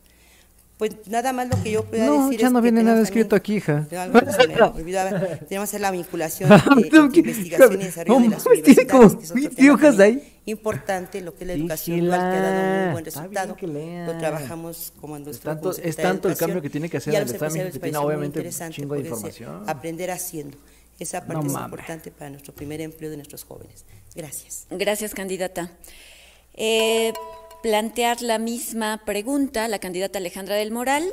[0.77, 3.01] Pues nada más lo que yo pueda No, decir ya es no que viene nada
[3.01, 3.87] escrito aquí, hija.
[3.89, 5.09] de algo que se me olvidaba.
[5.11, 9.17] Tenemos que hacer la vinculación de, que- investigación y desarrollo de las tiene universidades, como
[9.17, 10.31] que es otro 20 tema hojas ahí.
[10.47, 12.83] Importante, lo que es la educación dual, que ha dado Dígela.
[12.85, 13.55] muy buen resultado.
[14.13, 17.15] Lo trabajamos como nuestro Es tanto- como es tanto el cambio que tiene que hacer
[17.15, 19.63] el Estado muy obviamente un interesante chingo de información.
[19.67, 20.57] Aprender haciendo.
[20.99, 21.65] Esa parte No es mames.
[21.71, 23.85] importante para nuestro primer empleo de nuestros jóvenes.
[24.15, 24.65] Gracias.
[24.69, 25.71] Gracias, candidata.
[26.53, 27.11] Eh,
[27.63, 31.03] plantear la misma pregunta, la candidata Alejandra del Moral.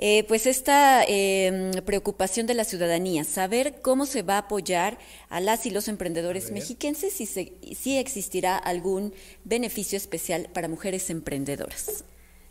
[0.00, 4.96] Eh, pues esta eh, preocupación de la ciudadanía, saber cómo se va a apoyar
[5.28, 9.12] a las y los emprendedores mexiquenses y se- y si existirá algún
[9.44, 12.04] beneficio especial para mujeres emprendedoras.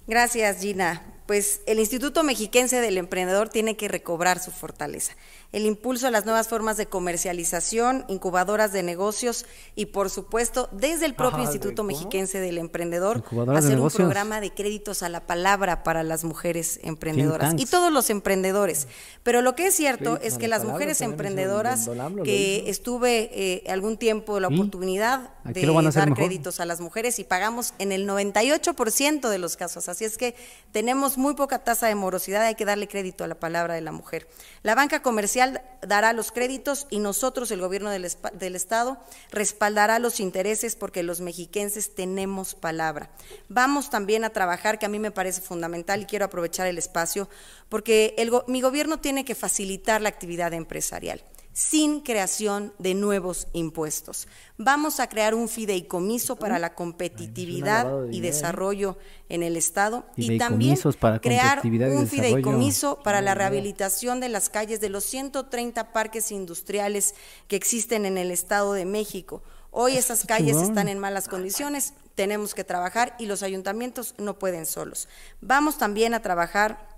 [0.08, 1.14] Gracias, Gina.
[1.26, 5.14] Pues el Instituto Mexiquense del Emprendedor tiene que recobrar su fortaleza.
[5.54, 11.06] El impulso a las nuevas formas de comercialización, incubadoras de negocios y, por supuesto, desde
[11.06, 11.88] el propio Instituto ¿cómo?
[11.88, 13.24] Mexiquense del Emprendedor,
[13.56, 18.10] hacer un programa de créditos a la palabra para las mujeres emprendedoras y todos los
[18.10, 18.88] emprendedores.
[19.24, 21.90] Pero lo que es cierto Créditos es que la las mujeres emprendedoras
[22.24, 24.56] que estuve eh, algún tiempo la ¿Y?
[24.56, 26.16] oportunidad de dar mejor.
[26.16, 29.88] créditos a las mujeres y pagamos en el 98% de los casos.
[29.88, 30.36] Así es que
[30.72, 33.92] tenemos muy poca tasa de morosidad, hay que darle crédito a la palabra de la
[33.92, 34.28] mujer.
[34.64, 35.37] La banca comercial
[35.82, 38.98] dará los créditos y nosotros, el gobierno del, del Estado,
[39.32, 43.10] respaldará los intereses porque los mexiquenses tenemos palabra.
[43.50, 47.30] Vamos también a trabajar, que a mí me parece fundamental y quiero aprovechar el espacio,
[47.70, 48.16] porque
[48.48, 51.22] mi gobierno tiene que facilitar la actividad empresarial
[51.58, 54.28] sin creación de nuevos impuestos.
[54.60, 58.36] Vamos a crear un fideicomiso para la competitividad de y dinero.
[58.36, 64.50] desarrollo en el Estado y también para crear un fideicomiso para la rehabilitación de las
[64.50, 67.16] calles de los 130 parques industriales
[67.48, 69.42] que existen en el Estado de México.
[69.72, 74.68] Hoy esas calles están en malas condiciones, tenemos que trabajar y los ayuntamientos no pueden
[74.68, 75.10] solos.
[75.42, 76.97] Vamos también a trabajar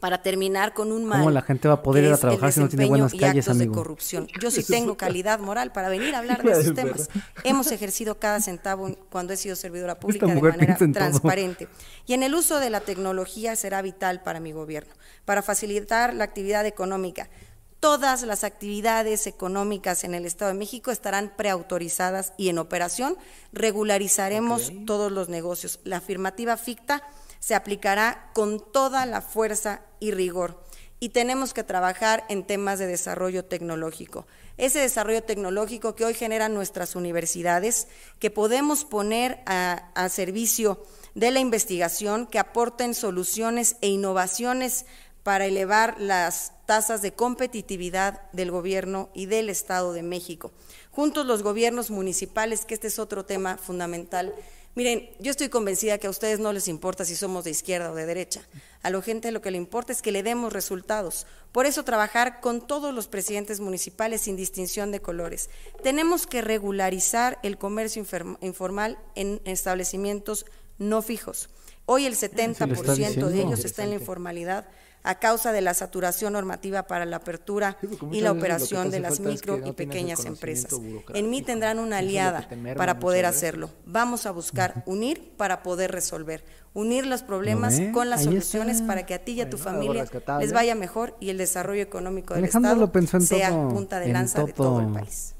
[0.00, 1.18] para terminar con un mal.
[1.20, 3.18] ¿Cómo la gente va a poder ir a trabajar si no tiene desempeño buenas y
[3.18, 4.28] calles, actos de corrupción.
[4.40, 7.08] Yo sí tengo calidad moral para venir a hablar de esos temas.
[7.44, 10.92] Hemos ejercido cada centavo cuando he sido servidora pública de manera todo.
[10.92, 11.68] transparente.
[12.06, 14.92] Y en el uso de la tecnología será vital para mi gobierno,
[15.24, 17.28] para facilitar la actividad económica.
[17.80, 23.16] Todas las actividades económicas en el Estado de México estarán preautorizadas y en operación
[23.52, 25.78] regularizaremos todos los negocios.
[25.84, 27.04] La afirmativa ficta
[27.40, 30.62] se aplicará con toda la fuerza y rigor.
[31.00, 34.26] Y tenemos que trabajar en temas de desarrollo tecnológico.
[34.56, 37.86] Ese desarrollo tecnológico que hoy generan nuestras universidades,
[38.18, 40.82] que podemos poner a, servicio
[41.14, 44.86] de la investigación, que aporten soluciones e innovaciones
[45.22, 50.50] para elevar las tasas de competitividad del gobierno y del Estado de México.
[50.90, 54.34] Juntos los gobiernos municipales, que este es otro tema fundamental.
[54.78, 57.96] Miren, yo estoy convencida que a ustedes no les importa si somos de izquierda o
[57.96, 58.42] de derecha.
[58.84, 61.26] A la gente lo que le importa es que le demos resultados.
[61.50, 65.50] Por eso trabajar con todos los presidentes municipales sin distinción de colores.
[65.82, 68.06] Tenemos que regularizar el comercio
[68.40, 70.46] informal en establecimientos
[70.78, 71.48] no fijos.
[71.84, 73.30] Hoy el 70% diciendo.
[73.30, 74.68] de ellos está en la informalidad
[75.04, 77.76] a causa de la saturación normativa para la apertura
[78.12, 80.72] y la operación de las micro que no y pequeñas empresas.
[81.14, 83.70] En mí tendrán una aliada para poder hacerlo.
[83.86, 86.44] Vamos a buscar unir para poder resolver.
[86.74, 88.86] Unir los problemas con las Ahí soluciones está.
[88.86, 90.04] para que a ti y a tu familia
[90.38, 93.68] les vaya mejor y el desarrollo económico del Alejandro Estado lo pensó en sea todo-
[93.70, 95.34] punta de lanza de todo el país.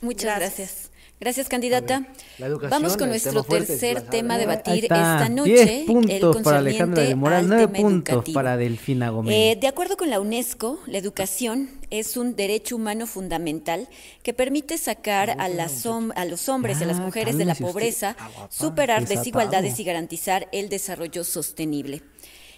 [0.00, 0.90] Muchas Gracias.
[1.24, 1.48] Gracias.
[1.48, 2.06] Candidata.
[2.38, 5.80] Ver, Vamos con nuestro fuerte, tercer tema a debatir esta 10 noche.
[5.80, 8.34] el puntos para Alejandra del Moral, al 9 tema puntos educativo.
[8.34, 9.34] para Delfina Gómez.
[9.34, 13.88] Eh, de acuerdo con la UNESCO, la educación es un derecho humano fundamental
[14.22, 17.54] que permite sacar a, las a los hombres y a las Ya, mujeres de la
[17.54, 22.02] pobreza, Ah, superar desigualdades y garantizar el desarrollo sostenible.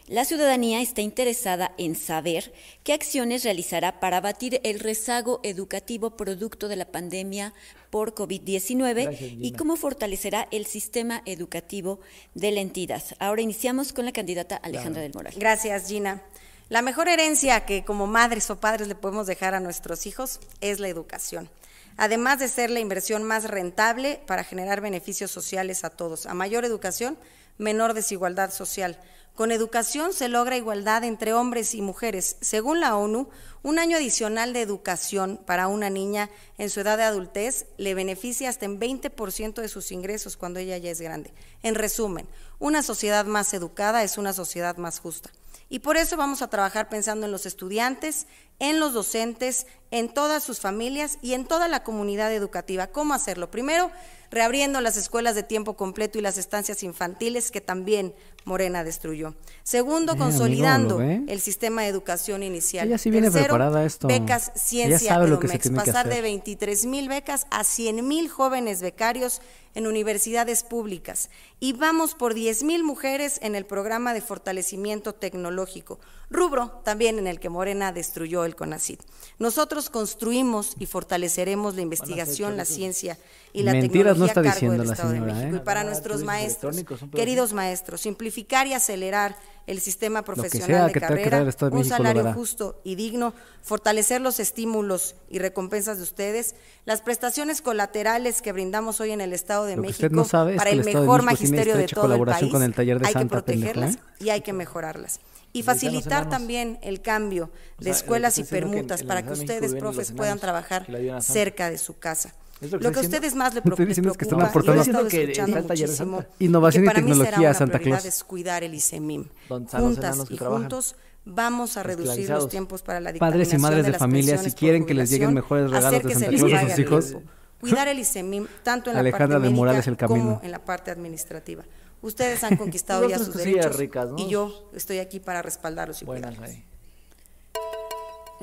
[0.09, 2.53] La ciudadanía está interesada en saber
[2.85, 7.53] qué acciones realizará para abatir el rezago educativo producto de la pandemia
[7.91, 11.99] por COVID-19 y cómo fortalecerá el sistema educativo
[12.35, 13.03] de la entidad.
[13.19, 15.35] Ahora iniciamos con la candidata Alejandra del Moral.
[15.37, 16.23] Gracias, Gina.
[16.69, 20.79] La mejor herencia que como madres o padres le podemos dejar a nuestros hijos es
[20.79, 21.51] la educación.
[21.97, 26.27] Además de ser la inversión más rentable para generar beneficios sociales a todos.
[26.27, 27.19] A mayor educación,
[27.59, 29.01] menor desigualdad social.
[29.37, 32.39] Con educación se logra igualdad entre hombres y mujeres.
[32.41, 33.29] Según la ONU,
[33.67, 38.49] Un año adicional de educación para una niña en su edad de adultez le beneficia
[38.49, 41.35] hasta en 20% de sus ingresos cuando ella ya es grande.
[41.65, 42.29] En resumen,
[42.61, 45.33] una sociedad más educada es una sociedad más justa.
[45.69, 48.29] Y por eso vamos a trabajar pensando en los estudiantes,
[48.61, 52.87] en los docentes, en todas sus familias y en toda la comunidad educativa.
[52.87, 53.51] ¿Cómo hacerlo?
[53.51, 53.91] Primero,
[54.31, 58.15] reabriendo las escuelas de tiempo completo y las estancias infantiles que también
[58.45, 59.35] Morena destruyó.
[59.65, 62.87] Segundo, Eh, consolidando el sistema de educación inicial.
[62.87, 64.09] Ella sí viene Tercero, preparada a esto.
[64.09, 66.23] becas ciencia sabe lo que se Edomex, tiene que pasar de hacer.
[66.23, 69.41] 23 mil becas a 100 mil jóvenes becarios
[69.75, 71.29] en universidades públicas.
[71.61, 76.01] Y vamos por 10 mil mujeres en el programa de fortalecimiento tecnológico,
[76.31, 79.01] rubro también en el que Morena destruyó el CONACID.
[79.39, 83.19] Nosotros construimos y fortaleceremos la investigación, la ciencia
[83.53, 85.57] y la Mentiras no tecnología está a cargo diciendo del la Estado señora, de México.
[85.57, 85.61] ¿eh?
[85.61, 86.77] Y para Ah, nuestros maestros,
[87.15, 89.37] queridos maestros, simplificar y acelerar
[89.67, 93.35] el sistema sea profesional de que tenga que carrera, un México salario justo y digno,
[93.63, 96.55] fortalecer los estímulos y recompensas de ustedes,
[96.85, 100.53] las prestaciones colaterales que brindamos hoy en el Estado de Lo México usted no sabe
[100.53, 102.75] es para que el el Estado de mejor magisterio de todo el país, con el
[102.75, 105.21] taller de hay Santa, que protegerlas pendejo, y hay que mejorarlas.
[105.53, 109.33] Y facilitar también el cambio O de sea, escuelas y que permutas en para que
[109.33, 110.87] ustedes, profes, puedan trabajar
[111.21, 112.35] cerca de su casa.
[112.61, 114.61] Es lo que Lo que a ustedes más le preocupa, diciendo es que están preocupa,
[114.61, 116.25] aportando- y he que escuchando de muchísimo.
[116.39, 118.15] Innovación que y para mí será tecnología, una Santa prioridad Claus.
[118.15, 119.25] es cuidar el ICEMIM.
[119.49, 120.61] Juntas y trabajan.
[120.63, 120.97] juntos
[121.27, 124.53] vamos a reducir los tiempos para la Padres y dictaminación madres de las familia, pensiones
[124.53, 126.69] si quieren que les lleguen mejores regalos de hacer que Santa se Claus les a
[126.71, 127.17] sus hijos.
[127.61, 130.25] Cuidar el ICEMIM tanto en la Alejandra parte de Morales, el camino.
[130.25, 131.65] como en la parte administrativa.
[132.03, 134.19] Ustedes han conquistado ya sus derechos ricas, ¿no?
[134.19, 136.57] y yo estoy aquí para respaldarlos y Buenas cuidarlos.
[136.57, 136.65] ahí.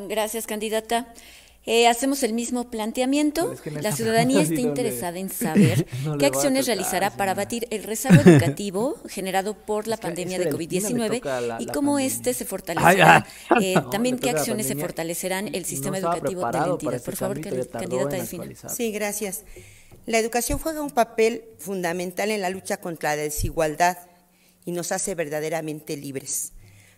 [0.10, 1.14] Gracias, candidata.
[1.66, 3.54] Eh, hacemos el mismo planteamiento.
[3.54, 7.32] Es que la ciudadanía está le- interesada en saber no qué acciones tocar, realizará para
[7.32, 7.34] señora.
[7.46, 11.16] batir el rezago educativo generado por la Es que pandemia de del Pino le COVID-19
[11.20, 13.26] toca la- y cómo este se fortalecerá.
[13.50, 17.02] Ay, Eh, No, también qué acciones se fortalecerán el sistema no educativo de la entidad.
[17.02, 18.26] Por favor, candidata.
[18.70, 19.44] Sí, gracias.
[20.06, 23.98] La educación juega un papel fundamental en la lucha contra la desigualdad
[24.66, 26.52] y nos hace verdaderamente libres.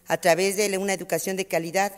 [0.07, 1.91] A través de una educación de calidad,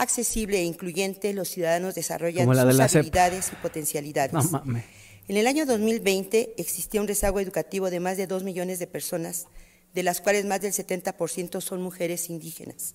[0.00, 3.00] accesible e incluyente, los ciudadanos desarrollan de sus SEP.
[3.00, 4.32] habilidades y potencialidades.
[4.32, 4.84] No mames.
[5.28, 9.46] En el año 2020 existía un rezago educativo de más de 2 millones de personas,
[9.94, 12.94] de las cuales más del 70% son mujeres indígenas.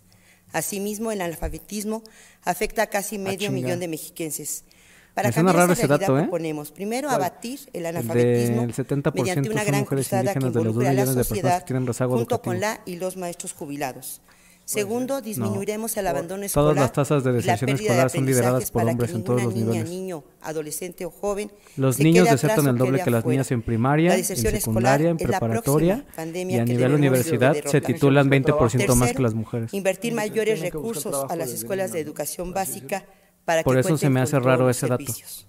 [0.51, 2.03] Asimismo, el analfabetismo
[2.43, 3.51] afecta a casi medio chinga.
[3.51, 4.65] millón de mexiquenses.
[5.13, 6.21] Para Me cambiar ese realidad dato, ¿eh?
[6.23, 11.05] proponemos, primero, abatir el analfabetismo del 70% mediante una gran cruzada que involucre a la
[11.05, 11.65] sociedad
[12.09, 14.21] junto con la y los maestros jubilados.
[14.65, 18.47] Segundo, disminuiremos el abandono Todas escolar las tasas de deserción pérdida de escolar son lideradas
[18.63, 19.89] aprendizajes por para hombres en todos los niña, niveles.
[19.89, 24.25] niño, adolescente o joven Los niños desertan el doble que las niñas en primaria, en
[24.25, 29.33] secundaria, en escolar preparatoria y a nivel universidad se titulan 20% más Tercero, que las
[29.35, 29.73] mujeres.
[29.73, 32.05] Invertir mayores recursos a las escuelas de ¿no?
[32.05, 33.05] educación básica
[33.45, 35.03] para Por que eso se cuenten me con hace raro ese dato.
[35.05, 35.47] servicios.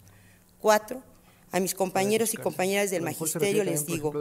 [0.58, 1.02] Cuatro,
[1.52, 4.12] a mis compañeros y compañeras del magisterio les digo,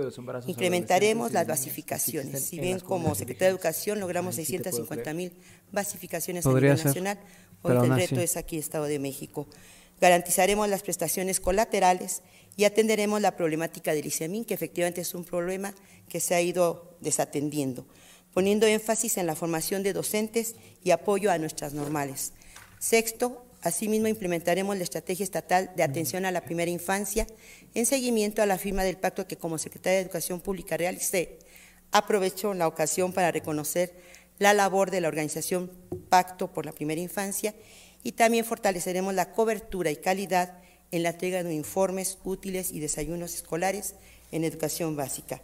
[0.46, 2.46] incrementaremos las basificaciones.
[2.46, 3.56] Si en bien como Secretaría de.
[3.56, 5.34] Educación logramos Ahí sí te puedo 650 mil
[5.72, 7.20] basificaciones a nivel nacional,
[7.62, 9.48] hoy el reto es aquí Estado de México.
[10.00, 12.22] Garantizaremos las prestaciones colaterales
[12.58, 15.74] y atenderemos la problemática del ICEMIN, que efectivamente es un problema
[16.10, 17.86] que se ha ido desatendiendo,
[18.34, 22.34] poniendo énfasis en la formación de docentes y apoyo a nuestras normales.
[22.80, 27.26] Sexto, asimismo implementaremos la estrategia estatal de atención a la primera infancia
[27.74, 31.40] en seguimiento a la firma del pacto que como Secretaria de Educación Pública realicé.
[31.92, 33.96] Aprovecho la ocasión para reconocer
[34.38, 35.72] la labor de la organización
[36.10, 37.56] Pacto por la Primera Infancia
[38.04, 40.60] y también fortaleceremos la cobertura y calidad
[40.92, 43.96] en la entrega de informes útiles y desayunos escolares
[44.32, 45.42] en educación básica.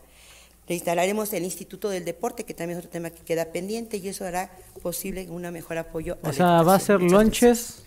[0.68, 4.26] Reinstalaremos el Instituto del Deporte, que también es otro tema que queda pendiente, y eso
[4.26, 4.52] hará
[4.84, 6.20] posible un mejor apoyo.
[6.22, 7.84] a O la sea, va a ser lonches.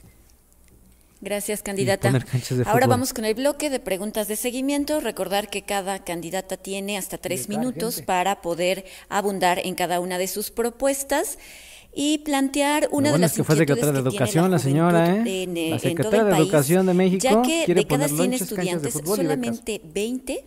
[1.25, 2.12] Gracias, candidata.
[2.66, 5.01] Ahora vamos con el bloque de preguntas de seguimiento.
[5.01, 10.29] Recordar que cada candidata tiene hasta tres minutos para poder abundar en cada una de
[10.29, 11.39] sus propuestas
[11.95, 15.45] y plantear una de las es que fue secretaria de Educación la señora, ¿eh?
[15.45, 17.87] en, La en todo el secretaria de país, Educación de México ya que quiere de
[17.87, 20.45] cada poner 100 lonches, canchas de estudiantes solamente 20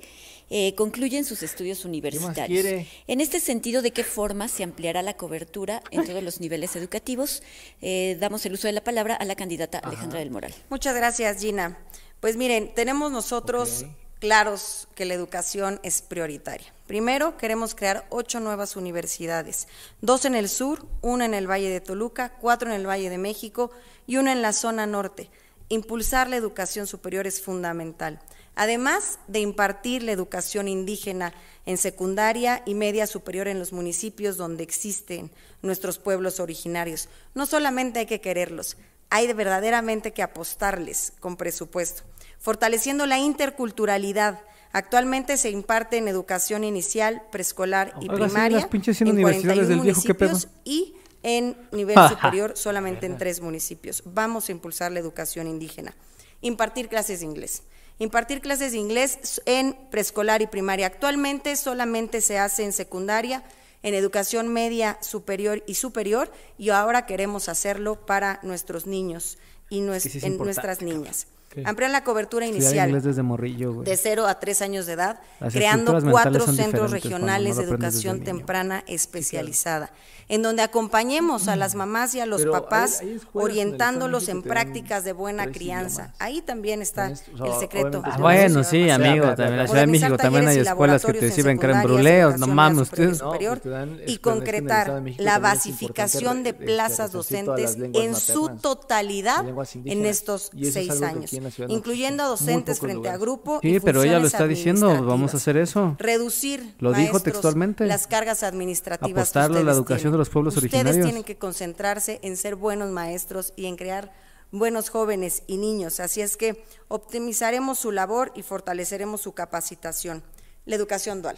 [0.50, 2.62] eh, concluyen sus estudios universitarios.
[2.62, 2.88] quiere?
[3.08, 7.44] En este sentido, ¿de qué forma se ampliará la cobertura en todos los niveles educativos?
[7.82, 10.54] Eh, damos el uso de la palabra a la candidata Alejandra del Moral.
[10.70, 11.78] Muchas gracias, Gina.
[12.20, 13.86] Pues miren, tenemos nosotros
[14.20, 16.74] claros que la educación es prioritaria.
[16.88, 19.68] Primero, queremos crear ocho nuevas universidades,
[20.02, 23.18] dos en el sur, una en el Valle de Toluca, cuatro en el Valle de
[23.18, 23.72] México
[24.08, 25.30] y una en la zona norte.
[25.70, 28.22] Impulsar la educación superior es fundamental.
[28.58, 31.32] Además de impartir la educación indígena
[31.68, 35.30] en secundaria y media superior en los municipios donde existen
[35.62, 37.08] nuestros pueblos originarios.
[37.36, 38.76] No solamente hay que quererlos,
[39.12, 42.02] hay verdaderamente que apostarles con presupuesto,
[42.40, 44.42] fortaleciendo la interculturalidad.
[44.72, 50.96] Actualmente se imparte en educación inicial, preescolar y primaria en universidades 41 del municipios y
[51.22, 54.02] en nivel superior solamente en tres municipios.
[54.04, 55.94] Vamos a impulsar la educación indígena.
[56.42, 57.62] Impartir clases de inglés.
[58.00, 60.88] Impartir clases de inglés en preescolar y primaria.
[60.88, 63.44] Actualmente solamente se hace en secundaria,
[63.84, 69.38] en educación media, superior y superior, y ahora queremos hacerlo para nuestros niños
[69.70, 71.28] y nues- Sí, sí es en nuestras niñas.
[71.66, 73.86] Ampliar la cobertura inicial inglés desde morrillo, güey.
[73.86, 78.24] de 0 a 3 años de edad, Las creando cuatro centros regionales no de educación
[78.24, 79.92] temprana especializada,
[80.30, 85.04] en donde acompañemos a las mamás y a los Pero papás hay orientándolos en prácticas
[85.04, 86.04] de buena crianza.
[86.04, 86.16] idiomas.
[86.20, 88.02] Ahí también está o sea, el secreto.
[88.04, 89.68] Ah, bueno, sí, amigo, también en la.
[89.68, 92.38] Ciudad de México también hay talleres y escuelas que te laboratorios en sirven creme brûlée,
[92.38, 93.18] no mames, ustedes...
[93.18, 99.46] superior superior No, pues dan y concretar la basificación de plazas docentes en su totalidad
[99.86, 103.80] en estos seis años, la ciudad no incluyendo a docentes frente a grupo y Sí,
[103.80, 105.36] pero ella lo está diciendo, vamos a administrativas.
[105.36, 105.96] hacer eso.
[106.00, 107.86] Reducir Lo dijo maestros, textualmente.
[107.86, 109.12] las cargas administrativas.
[109.20, 110.12] Apostarle a la ustedes educación tienen.
[110.14, 111.06] de los pueblos Ustedes originarios.
[111.06, 114.14] tienen que concentrarse en ser buenos maestros y en crear
[114.52, 116.00] buenos jóvenes y niños.
[116.00, 120.24] Así es que optimizaremos su labor y fortaleceremos su capacitación.
[120.66, 121.38] La educación dual.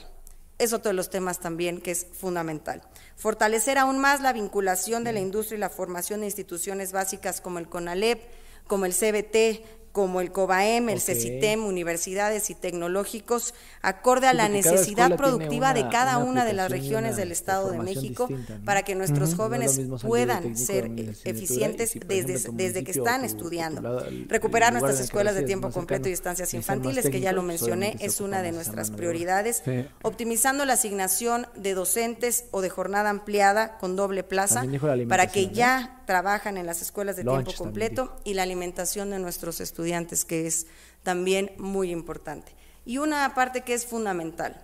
[0.58, 2.82] Es otro de los temas también que es fundamental.
[3.16, 7.60] Fortalecer aún más la vinculación de la industria y la formación de instituciones básicas como
[7.60, 8.20] el CONALEP,
[8.68, 9.64] como el CBT,
[10.00, 11.04] como el COBAEM, el Ok.
[11.04, 16.54] CECITEM, universidades y tecnológicos, acorde a Sí, la necesidad productiva de cada una una de
[16.54, 18.64] las regiones del Estado de México distinta, ¿no?
[18.64, 23.26] para que nuestros jóvenes puedan ser de licenciatura eficientes si, desde, desde que están o
[23.26, 24.06] estudiando.
[24.28, 28.42] Recuperar nuestras escuelas de tiempo completo y estancias infantiles, que ya lo mencioné, es una
[28.42, 29.64] de nuestras prioridades.
[29.66, 29.86] Sí.
[30.02, 34.64] Optimizando la asignación de docentes o de jornada ampliada con doble plaza
[35.10, 39.12] para que ya trabajan en las escuelas de Lunch tiempo también completo y la alimentación
[39.12, 40.66] de nuestros estudiantes, que es
[41.04, 42.52] también muy importante.
[42.84, 44.60] Y una parte que es fundamental,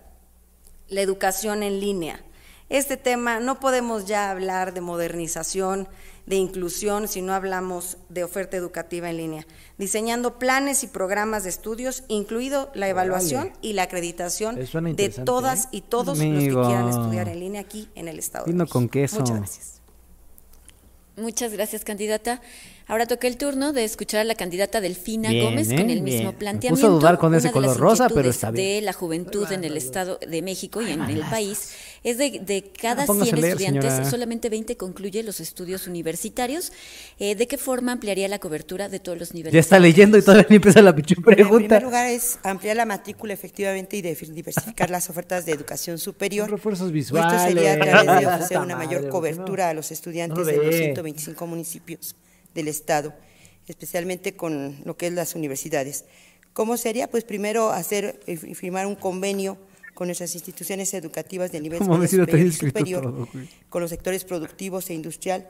[0.88, 2.20] la educación en línea.
[2.68, 5.86] Este tema no podemos ya hablar de modernización,
[6.26, 9.46] de inclusión, si no hablamos de oferta educativa en línea,
[9.78, 15.68] diseñando planes y programas de estudios, incluido la evaluación y la acreditación de todas ¿eh?
[15.70, 16.34] y todos Amigo.
[16.34, 18.46] los que quieran estudiar en línea aquí en el Estado.
[18.46, 18.80] de Vino México.
[18.80, 19.20] con queso.
[19.20, 19.75] Muchas gracias.
[21.16, 22.42] Muchas gracias, candidata.
[22.88, 25.76] Ahora toca el turno de escuchar a la candidata Delfina Bien, Gómez ¿eh?
[25.76, 26.04] con el Bien.
[26.04, 26.86] mismo Me planteamiento.
[26.86, 28.64] puso a dudar con ese color rosa, pero está bien.
[28.76, 31.70] De la juventud en el Estado de México y en el país
[32.04, 34.08] es de, de cada Ah, póngase 100 a leer, estudiantes, señora.
[34.10, 36.70] solamente 20 concluye los estudios universitarios.
[37.18, 39.52] Eh, ¿De qué forma ampliaría la cobertura de todos los niveles?
[39.52, 41.66] Ya está leyendo y todavía ni empieza la pinche En pregunta.
[41.66, 46.48] primer lugar es ampliar la matrícula efectivamente y diversificar las ofertas de educación superior.
[46.52, 47.78] Refuerzos Y esto sería a visuales.
[47.90, 50.78] través de ofrecer una mayor ¿por qué cobertura a los estudiantes No de los ve.
[50.78, 52.14] 125 municipios
[52.56, 53.14] del Estado,
[53.68, 56.04] especialmente con lo que es las universidades.
[56.52, 57.08] ¿Cómo sería?
[57.08, 58.20] Pues primero hacer
[58.54, 59.58] firmar un convenio
[59.94, 63.28] con nuestras instituciones educativas de nivel ¿Cómo me escolar sido tan superior superior,
[63.68, 65.48] con los sectores productivos e industrial,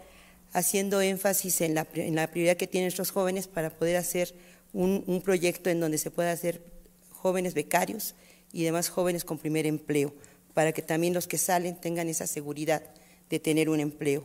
[0.53, 4.35] haciendo énfasis en la, en la prioridad que tienen nuestros jóvenes para poder hacer
[4.73, 6.63] un, un proyecto en donde se pueda hacer
[7.11, 8.15] jóvenes becarios
[8.53, 10.15] y demás jóvenes con primer empleo,
[10.55, 12.83] para que también los que salen tengan esa seguridad
[13.31, 14.25] de tener un empleo.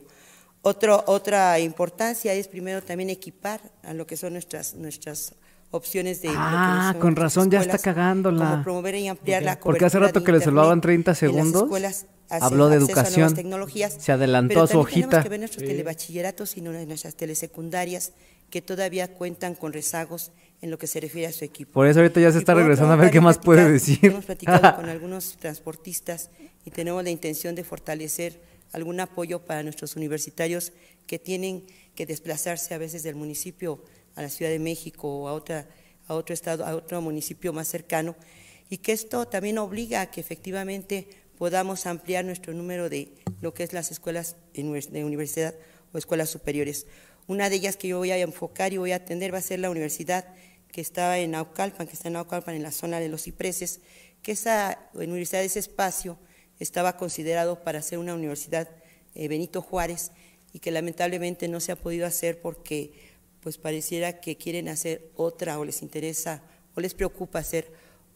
[0.62, 5.34] Otro, otra importancia es primero también equipar a lo que son nuestras, nuestras
[5.72, 6.28] opciones de...
[6.32, 8.50] Ah, con razón, ya está escuelas, cagándola.
[8.50, 11.62] Como promover y ampliar la Porque hace rato que le salvaban 30 en las segundos,
[11.64, 15.08] escuelas, hace habló de educación, tecnologías, se adelantó pero a su hojita.
[15.08, 18.12] Tenemos que ver nuestros telebachilleratos y nuestras telesecundarias
[18.48, 21.72] que todavía cuentan con rezagos en lo que se refiere a su equipo.
[21.72, 23.98] Por eso ahorita ya se está regresando a ver qué más puede decir.
[24.02, 26.30] Hemos platicado con algunos transportistas
[26.64, 30.72] y tenemos la intención de fortalecer algún apoyo para nuestros universitarios
[31.06, 35.32] que tienen que desplazarse a veces del municipio a la Ciudad de México o a,
[35.32, 35.68] otra,
[36.06, 38.16] a otro estado, a otro municipio más cercano,
[38.70, 43.64] y que esto también obliga a que efectivamente podamos ampliar nuestro número de lo que
[43.64, 45.54] es las escuelas de univers- de universidad
[45.92, 46.86] o escuelas superiores.
[47.26, 49.58] Una de ellas que yo voy a enfocar y voy a atender va a ser
[49.60, 50.26] la universidad
[50.70, 53.80] que está en Naucalpan, que está en Naucalpan, en la zona de los cipreses,
[54.22, 56.18] que esa universidad, ese espacio,
[56.62, 58.68] estaba considerado para ser una universidad
[59.14, 60.12] eh, Benito Juárez
[60.52, 62.92] y que lamentablemente no se ha podido hacer porque
[63.40, 66.42] pues pareciera que quieren hacer otra o les interesa
[66.76, 67.70] o les preocupa hacer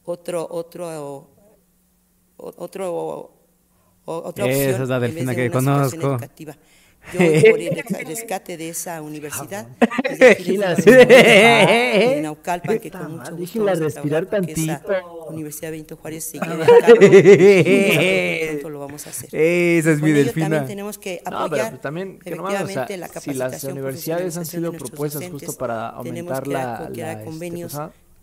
[0.05, 1.29] otro otro
[2.37, 3.33] otro o-
[4.07, 5.97] otra Esa opción es la delfina de que conozco.
[6.01, 6.57] educativa.
[7.13, 7.77] Yo por el
[8.07, 9.67] rescate de esa universidad.
[10.67, 10.91] así.
[10.91, 14.81] de Naucalpan, que con mucho gusto vamos a respirar tantito.
[15.29, 19.29] Universidad Benito Juárez se lleve a y pronto lo vamos a hacer.
[19.33, 20.47] Esa es mi delfina.
[20.47, 25.53] también tenemos que apoyar también, efectivamente la si capacitación las universidades han sido propuestas justo
[25.53, 27.77] para aumentar la, este, convenios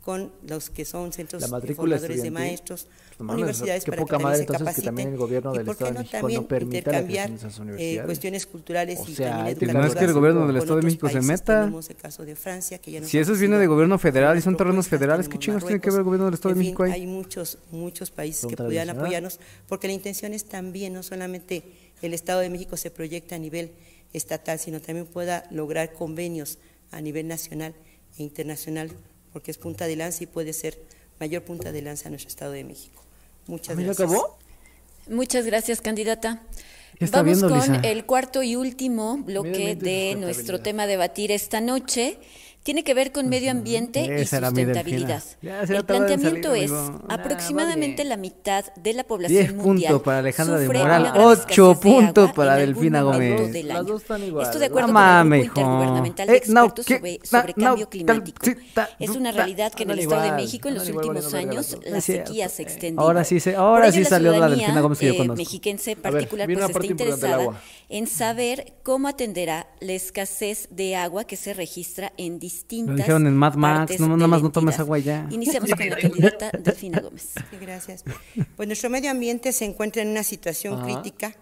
[0.04, 3.98] con los que son centros la matrícula formadores de maestros, pues, mames, universidades qué para
[3.98, 5.94] que poca también madre se entonces que capaciten también el gobierno y del Estado de
[5.94, 9.16] no México también no permita la intercambiar creación de esas eh, cuestiones culturales O y
[9.16, 11.60] sea, también hay que- No es que el gobierno del Estado de México se meta.
[11.62, 14.42] Tenemos el caso de Francia, que ya nos Si eso viene de gobierno federal y
[14.42, 16.72] son terrenos federales, ¿qué chingos tiene que ver el gobierno del Estado de En fin,
[16.74, 16.92] México ahí?
[16.92, 19.40] Hay muchos, muchos países que pudieran apoyarnos,
[19.70, 21.64] porque la intención es también, no solamente
[22.02, 23.72] el Estado de México se proyecta a nivel
[24.12, 26.58] estatal, sino también pueda lograr convenios
[26.92, 27.74] a nivel nacional
[28.18, 28.92] e internacional,
[29.34, 30.80] porque es punta de lanza y puede ser
[31.20, 33.04] mayor punta de lanza a nuestro Estado de México.
[33.48, 34.10] Muchas ¿A mí ya gracias.
[34.10, 34.38] acabó?
[35.08, 36.42] Muchas gracias, candidata.
[37.12, 37.82] Vamos viendo, con Lisa.
[37.84, 42.18] el cuarto y último bloque de nuestro tema a debatir esta noche.
[42.64, 45.22] Tiene que ver con medio ambiente y sustentabilidad.
[45.42, 47.02] El planteamiento salir, es amigo.
[47.10, 51.12] Nah, aproximadamente la mitad de la población 10 mundial puntos para Alejandra de Moral, una
[51.12, 53.52] gran 8 escasez de puntos para Delfina Gómez.
[53.52, 53.88] del Las año.
[53.88, 55.60] dos están iguales, Esto de acuerdo No con el Grupo.
[55.60, 56.86] Intergubernamental de Eh, no, Expertos
[57.30, 58.46] sobre, Cambio Climático.
[58.46, 61.78] sí, ta- Es una realidad que en el Estado de México en los últimos años
[61.86, 63.02] la sequía se ha extendido.
[63.02, 65.36] Ahora sí ahora sí salió la Delfina Gómez que yo eh, conozco.
[65.38, 67.60] mexiquense en particular pues está interesada
[67.90, 73.28] en saber cómo atenderá la escasez de agua que se registra en distintas Lo dijeron
[73.28, 75.28] en Mad Max, no, nada más no tomes agua ya.
[75.32, 77.34] Iniciamos con la candidata Delfina Gómez.
[77.50, 78.04] Sí, gracias.
[78.56, 80.86] Pues nuestro medio ambiente se encuentra en una situación Ajá.
[80.86, 81.36] crítica,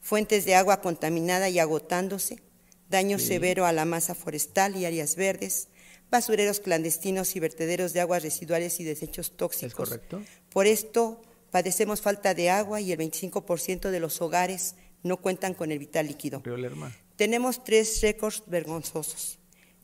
[0.00, 2.42] fuentes de agua contaminada y agotándose,
[2.88, 5.68] daño severo a la masa forestal y áreas verdes,
[6.10, 9.74] basureros clandestinos y vertederos de aguas residuales y desechos tóxicos.
[9.74, 10.22] correcto?
[10.50, 15.72] Por esto padecemos falta de agua y el 25% de los hogares no cuentan con
[15.72, 16.40] el vital líquido.
[16.44, 16.92] Río Lerma.
[17.16, 19.38] Tenemos tres récords vergonzosos.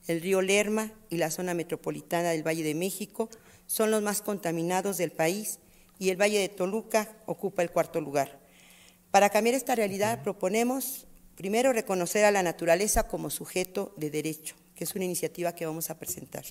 [0.06, 3.28] El río Lerma y la zona metropolitana del Valle de México
[3.66, 5.58] son los más contaminados del país
[5.98, 8.40] y el Valle de Toluca ocupa el cuarto lugar.
[9.10, 14.84] Para cambiar esta realidad proponemos, primero, reconocer a la naturaleza como sujeto de derecho, que
[14.84, 16.44] es una iniciativa que vamos a presentar.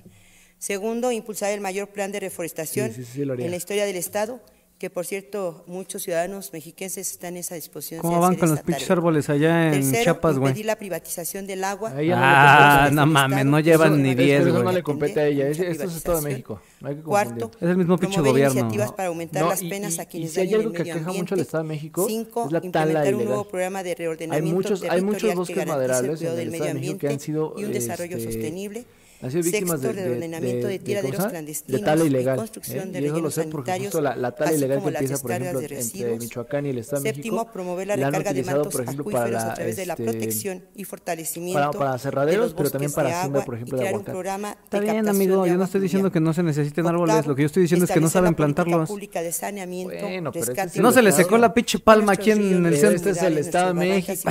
[0.57, 3.45] Segundo, impulsar el mayor plan de reforestación Sí, sí, sí, lo haría.
[3.45, 4.39] en la historia del Estado,
[4.81, 8.49] que por cierto muchos ciudadanos mexiquenses están en esa disposición de ¿Cómo van hacer con
[8.49, 10.63] los pinches árboles allá en Tercero, Chiapas, güey?
[10.63, 11.93] la privatización del agua.
[11.95, 12.95] Ahí Ah, compete.
[12.95, 15.47] no mames, no llevan Eso- ni es- 10, pero eso no le compete a ella.
[15.49, 16.29] es- Esto es Estado de.
[16.31, 16.59] México.
[16.79, 17.51] No hay que Cuarto.
[17.61, 18.53] Es el mismo pinche gobierno.
[18.53, 20.75] iniciativas para aumentar No, las y- penas y- a quienes y si hay algo el
[20.75, 21.41] que aqueja mucho al ambiente.
[21.43, 25.01] Estado de México, Cinco, es la tala implementar un nuevo programa de reordenamiento muchos- hay
[25.03, 27.07] muchos bosques que garantice el maderables cuidado en del el medio Estado de México que
[27.07, 28.85] ambiente han sido, y un desarrollo este, sostenible.
[29.21, 31.29] Han sido víctimas Sexto, de, de, reordenamiento de, de- tiraderos cosa?
[31.29, 32.37] clandestinos de tala y ilegal.
[32.37, 32.91] construcción ¿eh?
[32.91, 35.59] de y eso lo sé porque justo la, la tala ilegal que empieza, por ejemplo,
[35.59, 36.17] de entre.
[36.17, 38.81] Michoacán y el Estado de México, promover la la han recarga de utilizado, mantos por
[38.83, 42.53] ejemplo, para la, a través de la este, protección y fortalecimiento para- para de cerraderos,
[42.53, 44.11] pero también para agua por ejemplo, y de crear un aguacate.
[44.11, 47.43] programa Está bien, amigo, yo no estoy diciendo que no se necesiten árboles, lo que
[47.43, 48.89] yo estoy diciendo es que no saben plantarlos.
[48.89, 51.25] pública de saneamiento, Bueno, pero este es No se le Estado.
[51.27, 52.95] secó la pinche palma aquí en el centro.
[52.95, 54.21] este es el Estado de México.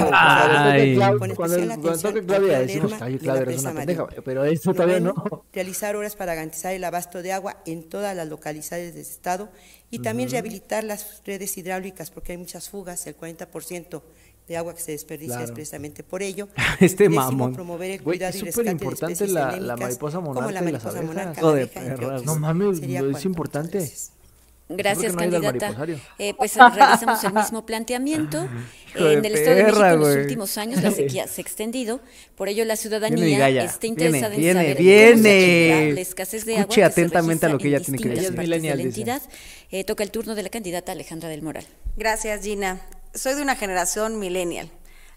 [1.37, 4.07] Cuando toque Claudia decimos, Claudia, eres una pendeja.
[4.25, 5.45] Pero eso todavía Noveno, no.
[5.53, 9.51] Realizar obras para garantizar el abasto de agua en todas las localidades del Estado
[9.91, 14.03] y también rehabilitar las redes hidráulicas porque hay muchas fugas, el 40%
[14.49, 15.45] de agua que se desperdicia Claro.
[15.47, 16.49] es precisamente por ello.
[16.81, 17.55] Este Décimo, mamón.
[17.55, 20.73] promover el cuidado es y súper rescate importante la- la mariposa como monarca la y
[20.73, 21.07] las mariposa abejas.
[21.07, 21.63] monarca, la de
[22.07, 22.25] abeja.
[22.25, 23.93] No mames, es importante.
[24.77, 25.13] Gracias.
[25.13, 25.75] No candidata.
[26.19, 28.49] Eh, pues realizamos el mismo planteamiento.
[28.93, 32.01] En el Estado de México en los últimos años la sequía se ha extendido,
[32.35, 35.93] por ello la ciudadanía está interesada Viene, en saber viene, cómo se viene.
[35.93, 38.15] la escasez de agua Escuche que atentamente se a lo que ella tiene que en
[38.17, 38.33] decir.
[38.33, 39.23] de la entidad.
[39.71, 41.65] Eh, toca el turno de la candidata Alejandra del Moral.
[41.97, 42.81] Gracias, Gina.
[43.15, 44.69] Soy de una generación millennial.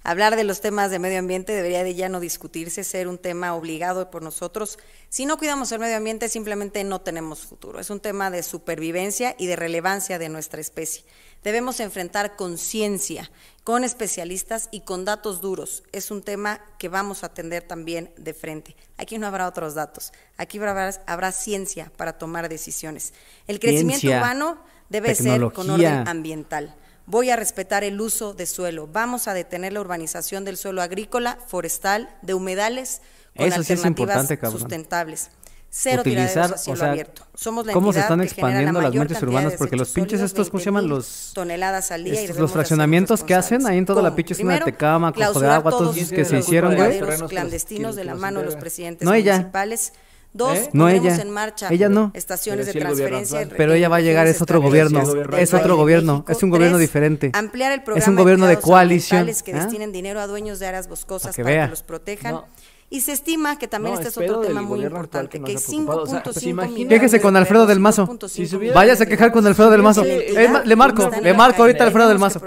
[0.06, 3.56] Hablar de los temas de medio ambiente debería de ya no discutirse, ser un tema
[3.56, 4.78] obligado por nosotros.
[5.08, 7.80] Si no cuidamos el medio ambiente, simplemente no tenemos futuro.
[7.80, 11.06] Es un tema de supervivencia y de relevancia de nuestra especie.
[11.42, 13.32] Debemos enfrentar con ciencia,
[13.64, 15.84] con especialistas y con datos duros.
[15.94, 18.76] Es un tema que vamos a atender también de frente.
[18.98, 20.12] Aquí no habrá otros datos.
[20.36, 23.14] Aquí habrá, habrá ciencia para tomar decisiones.
[23.48, 24.58] El crecimiento Ciencia, urbano
[24.90, 26.76] debe ser con orden ambiental.
[27.06, 28.88] Voy a respetar el uso de suelo.
[28.92, 33.02] Vamos a detener la urbanización del suelo agrícola, forestal, de humedales
[33.36, 34.60] con Eso sí es alternativas importante, cabrón.
[34.62, 35.30] sustentables.
[35.76, 37.26] Cero Utilizar, tiraderos a o cielo sea, abierto.
[37.34, 40.52] Somos la cómo se están la expandiendo las mentes urbanas, de porque los pinches estos,
[40.52, 40.84] ¿cómo se llaman?
[40.84, 44.10] 20,000 Los- toneladas al día y estos- los fraccionamientos que hacen ahí en toda la
[44.10, 44.38] responsables.
[44.38, 47.02] pinche zona de Tecama, Cojo de Agua, todos que se la hicieron, güey.
[47.28, 49.94] clandestinos de la mano de los presidentes No, municipales.
[50.36, 50.70] Dos, ¿Eh?
[50.74, 51.22] No pondremos ella.
[51.22, 52.10] en marcha Ella no.
[52.16, 53.42] estaciones Pero de gobierno transferencia.
[53.42, 55.02] en Pero ella va a llegar, es otro gobierno,
[55.38, 56.32] es otro gobierno, México.
[56.32, 57.32] es un gobierno Tres, diferente.
[57.34, 59.56] Ampliar el Es programa un gobierno de coalición, que ¿ah?
[59.60, 62.34] destinen dinero a dueños de áreas boscosas que para que los protejan.
[62.34, 62.46] No.
[62.90, 65.44] Y se estima que también No, este es es otro tema muy gobierno importante, que
[65.46, 66.02] que nos ha preocupado.
[66.04, 68.08] O sea, 5.5 pues Quéjese con Alfredo del Mazo.
[68.08, 70.04] 5.5 Si Váyase a quejar con Alfredo del Mazo.
[70.04, 72.40] Es ma- le marco, le marco ahorita a Alfredo del Mazo.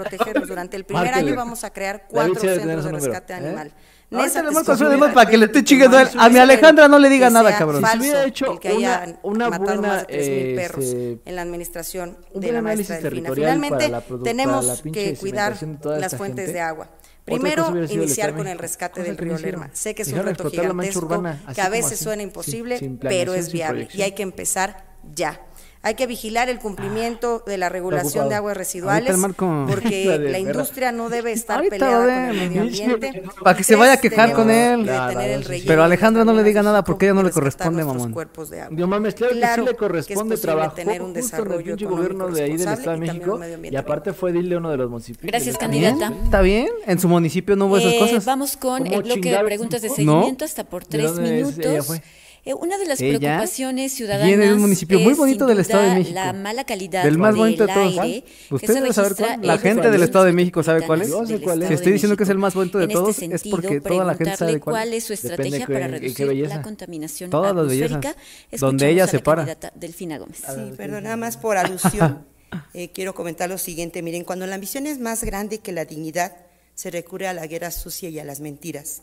[0.47, 3.35] Durante el primer año vamos a crear cuatro centros de rescate ¿eh?
[3.35, 3.73] animal.
[4.09, 6.09] Ahorita le marco a diciendo Mazo para que le esté chingando a.
[6.17, 7.83] A mi Alejandra no le diga nada, cabrón.
[7.91, 12.17] Si hubiera hecho una- una matado buena, más de 3.000 perros este, en la administración
[12.33, 13.31] un de la maestra Delfina.
[13.33, 16.53] Finalmente, la tenemos la que cuidar las fuentes gente.
[16.53, 16.89] de agua.
[17.25, 19.37] Primero, el iniciar con el rescate del río.
[19.37, 19.69] Lerma.
[19.73, 23.33] Sé que es un reto gigantesco, urbana, que a veces así, suena imposible, sin pero
[23.33, 25.41] es viable y hay que empezar ya.
[25.81, 28.29] Hay que vigilar el cumplimiento de la regulación Preocupado.
[28.29, 29.33] de aguas residuales el
[29.67, 33.23] porque La industria no debe estar Ahorita peleada con el medio ambiente.
[33.43, 34.79] Para que se vaya a quejar con él.
[34.79, 38.11] que Claro, el Pero Alejandra no le diga nada porque ella no le corresponde, mamón.
[38.11, 38.77] cuerpos de agua.
[38.77, 41.19] No mames, claro, Claro que sí le que corresponde es posible trabajo tener un justo
[41.19, 43.39] en el desarrollo económico gobierno de ahí del Estado de México.
[43.71, 45.31] Y aparte fue edil de uno de los municipios.
[45.31, 46.11] Gracias, candidata.
[46.23, 46.67] Está bien.
[46.85, 48.25] En su municipio no hubo esas Eh, cosas.
[48.25, 51.99] Vamos con ¿Cómo el bloque de preguntas de seguimiento hasta por ¿De tres minutos.
[52.47, 55.47] Eh, una de las Ella preocupaciones ciudadanas viene de un municipio muy es, bonito sin
[55.49, 56.13] del Estado de México.
[56.15, 57.97] La mala calidad Del más bonito de todos.
[57.99, 59.47] aire que ¿Usted se debe saber registra cuál?
[59.47, 61.07] La en gente del Estado de México sabe cuál es.
[61.09, 61.67] metropolitanas Yo sé del cuál es.
[61.67, 63.81] Si estoy diciendo que es el más bonito de En todos, este es sentido, porque
[63.81, 64.79] toda la gente sabe cuál es.
[64.81, 68.15] cuál es su estrategia qué- para reducir la contaminación Todas las atmosférica.
[68.15, 68.59] bellezas.
[68.61, 69.57] Donde ella a se para.
[69.75, 70.37] Delfina Gómez.
[70.37, 72.25] Sí, pero nada más por alusión,
[72.73, 74.01] eh, quiero comentar lo siguiente.
[74.01, 76.33] Miren, cuando la ambición es más grande que la dignidad,
[76.75, 79.01] se recurre a la guerra sucia y a las mentiras.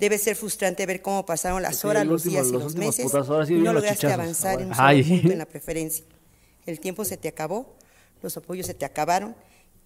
[0.00, 3.12] Debe ser frustrante ver cómo pasaron las horas, los días y los meses
[3.48, 6.04] y no lograste avanzar en un solo punto en la preferencia.
[6.64, 7.76] El tiempo se te acabó,
[8.22, 9.36] los apoyos se te acabaron,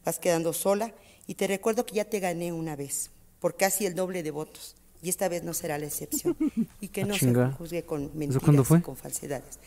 [0.04, 0.94] vas quedando sola
[1.26, 3.10] y te recuerdo que ya te gané una vez
[3.40, 6.36] por casi el doble de votos y esta vez no será la excepción
[6.80, 9.58] y que no se juzgue con mentiras y con falsedades.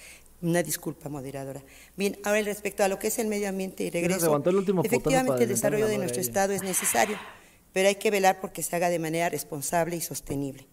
[0.42, 1.62] Una disculpa, moderadora.
[1.96, 4.36] Bien, ahora respecto a lo que es el medio ambiente y regreso,
[4.84, 6.22] efectivamente el desarrollo de nuestro.
[6.22, 7.18] Estado es necesario,
[7.78, 10.66] pero hay que velar porque se haga de manera responsable y sostenible.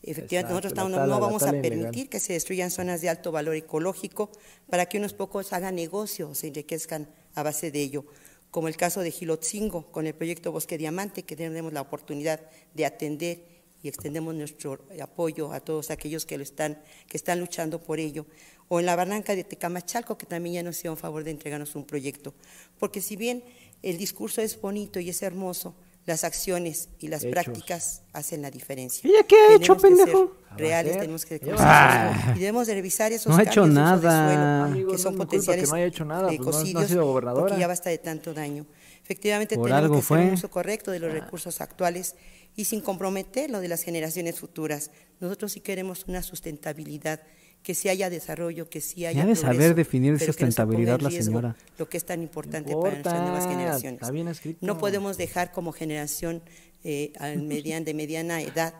[0.00, 1.62] Efectivamente, Exacto, nosotros estamos- tala- no vamos a ilegal.
[1.62, 4.30] permitir que se destruyan zonas de alto valor ecológico
[4.70, 8.04] para que unos pocos hagan negocios o se enriquezcan a base de ello,
[8.52, 12.38] como el caso de Gilotzingo con el proyecto Bosque Diamante, que tenemos la oportunidad
[12.74, 13.42] de atender
[13.82, 18.24] y extendemos nuestro apoyo a todos aquellos que lo están, que están luchando por ello,
[18.68, 21.84] o en la barranca de Tecamachalco, que también ya nos hicieron favor de entregarnos un
[21.86, 22.34] proyecto,
[22.78, 23.42] porque si bien
[23.82, 27.32] el discurso es bonito y es hermoso, las acciones y las Hechos.
[27.32, 29.08] prácticas hacen la diferencia.
[29.08, 30.36] ¿Ella qué ha hecho, pendejo?
[30.56, 32.36] reales, tenemos que Ella reconocer va a eso, hacer.
[32.36, 34.26] y debemos de revisar esos No ha hecho nada.
[34.28, 36.80] suelo, Amigo, que no son culpa potenciales que no haya hecho nada, pues no- no
[36.80, 37.46] ha sido gobernadora.
[37.46, 38.66] porque ya basta de tanto daño.
[39.02, 40.34] Efectivamente, Por tenemos algo que hacer un fue.
[40.34, 42.16] uso correcto de los recursos actuales
[42.54, 44.90] y sin comprometer lo de las generaciones futuras.
[45.20, 47.20] Nosotros sí queremos una sustentabilidad,
[47.62, 51.04] que sí haya desarrollo, que sí haya Ya de saber definir no se sustentabilidad en
[51.04, 51.56] la señora.
[51.78, 54.00] Lo que es tan importante No para nuestras nuevas generaciones.
[54.02, 54.58] está bien escrito.
[54.66, 56.42] No podemos dejar como generación
[56.84, 58.74] eh, al median- de mediana edad,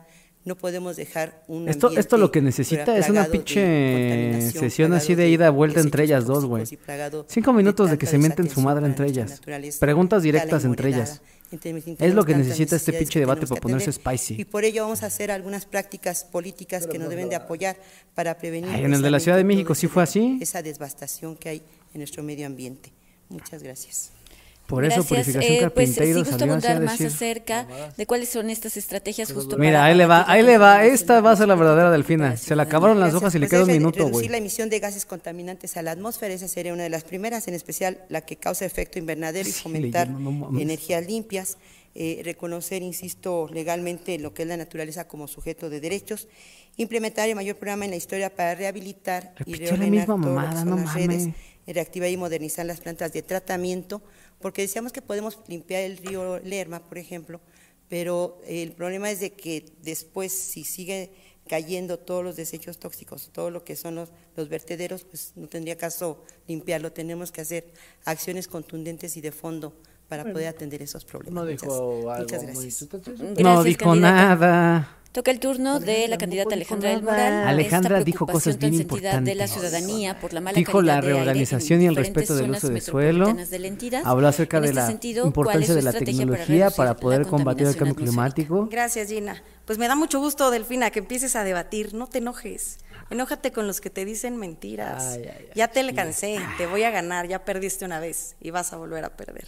[0.45, 5.29] no podemos dejar un Esto, esto lo que necesita es una pinche sesión así de
[5.29, 6.65] ida vuelta entre ellas dos, güey.
[7.27, 9.41] Cinco minutos de que se mienten su madre entre ellas.
[9.79, 11.21] Preguntas directas entre ellas.
[11.99, 14.35] Es lo que necesita este pinche debate para ponerse spicy.
[14.41, 17.77] Y por ello vamos a hacer algunas prácticas políticas que nos deben de apoyar
[18.15, 20.39] para prevenir Ay, en el de la Ciudad de México sí ese- fue así.
[20.41, 21.61] Esa devastación que hay
[21.93, 22.91] en nuestro medio ambiente.
[23.29, 24.11] Muchas gracias.
[24.67, 25.25] Por eso Gracias.
[25.25, 27.07] Purificación Eh, pues así a abundar más decir.
[27.07, 30.85] acerca de cuáles son estas estrategias justo Mira, para ahí le va, ahí le va.
[30.85, 32.37] Esta va a ser la verdadera delfina.
[32.37, 34.29] Se le acabaron las hojas y le Pues queda un minuto, Reducir güey.
[34.29, 37.53] la emisión de gases contaminantes a la atmósfera, esa sería una de las primeras, en
[37.55, 41.57] especial la que causa efecto invernadero y Sí, fomentar no energías limpias,
[41.93, 46.27] eh, reconocer, insisto, legalmente lo que es la naturaleza como sujeto de derechos,
[46.77, 50.23] implementar el mayor programa en la historia para rehabilitar y Repitió reordenar misma todo lo
[50.23, 51.27] que mamada, son no las redes,
[51.67, 54.01] y reactivar y modernizar las plantas de tratamiento,
[54.43, 57.41] porque decíamos que podemos limpiar el río Lerma, por ejemplo,
[57.89, 61.11] pero el problema es de que después, si sigue
[61.47, 65.77] cayendo todos los desechos tóxicos, todo lo que son los, los vertederos, pues no tendría
[65.77, 66.91] caso limpiarlo.
[66.93, 67.73] Tenemos que hacer
[68.05, 69.73] acciones contundentes y de fondo
[70.07, 71.43] para poder atender esos problemas.
[71.43, 72.51] No Muchas- dijo algo muchas muy...
[72.53, 72.91] gracias.
[72.91, 74.35] No Gracias, dijo candidata.
[74.35, 74.97] nada.
[75.13, 77.03] Toca el turno de la candidata Alejandra del.
[77.03, 77.47] Moral.
[77.47, 79.51] Alejandra Esta dijo cosas bien sentida de la importantes.
[79.51, 83.31] ciudadanía por la mala Dijo la reorganización y el respeto del uso de suelo.
[83.31, 84.01] de.
[84.05, 86.95] Habló acerca En de este la sentido, ¿cuál es importancia de la para tecnología para
[86.95, 88.67] poder combatir el cambio climático.
[88.71, 89.43] Gracias, Gina.
[89.65, 91.93] Pues me da mucho gusto, Delfina, que empieces a debatir.
[91.93, 92.79] No te enojes.
[93.11, 95.13] Enójate con los que te dicen mentiras.
[95.13, 95.45] Ay, ay, ay.
[95.53, 96.39] ya te le cansé.
[96.57, 97.27] Te voy a ganar.
[97.27, 99.47] Ya perdiste una vez y vas a volver a perder.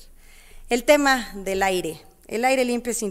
[0.70, 2.02] El tema del aire.
[2.28, 3.04] El aire limpio es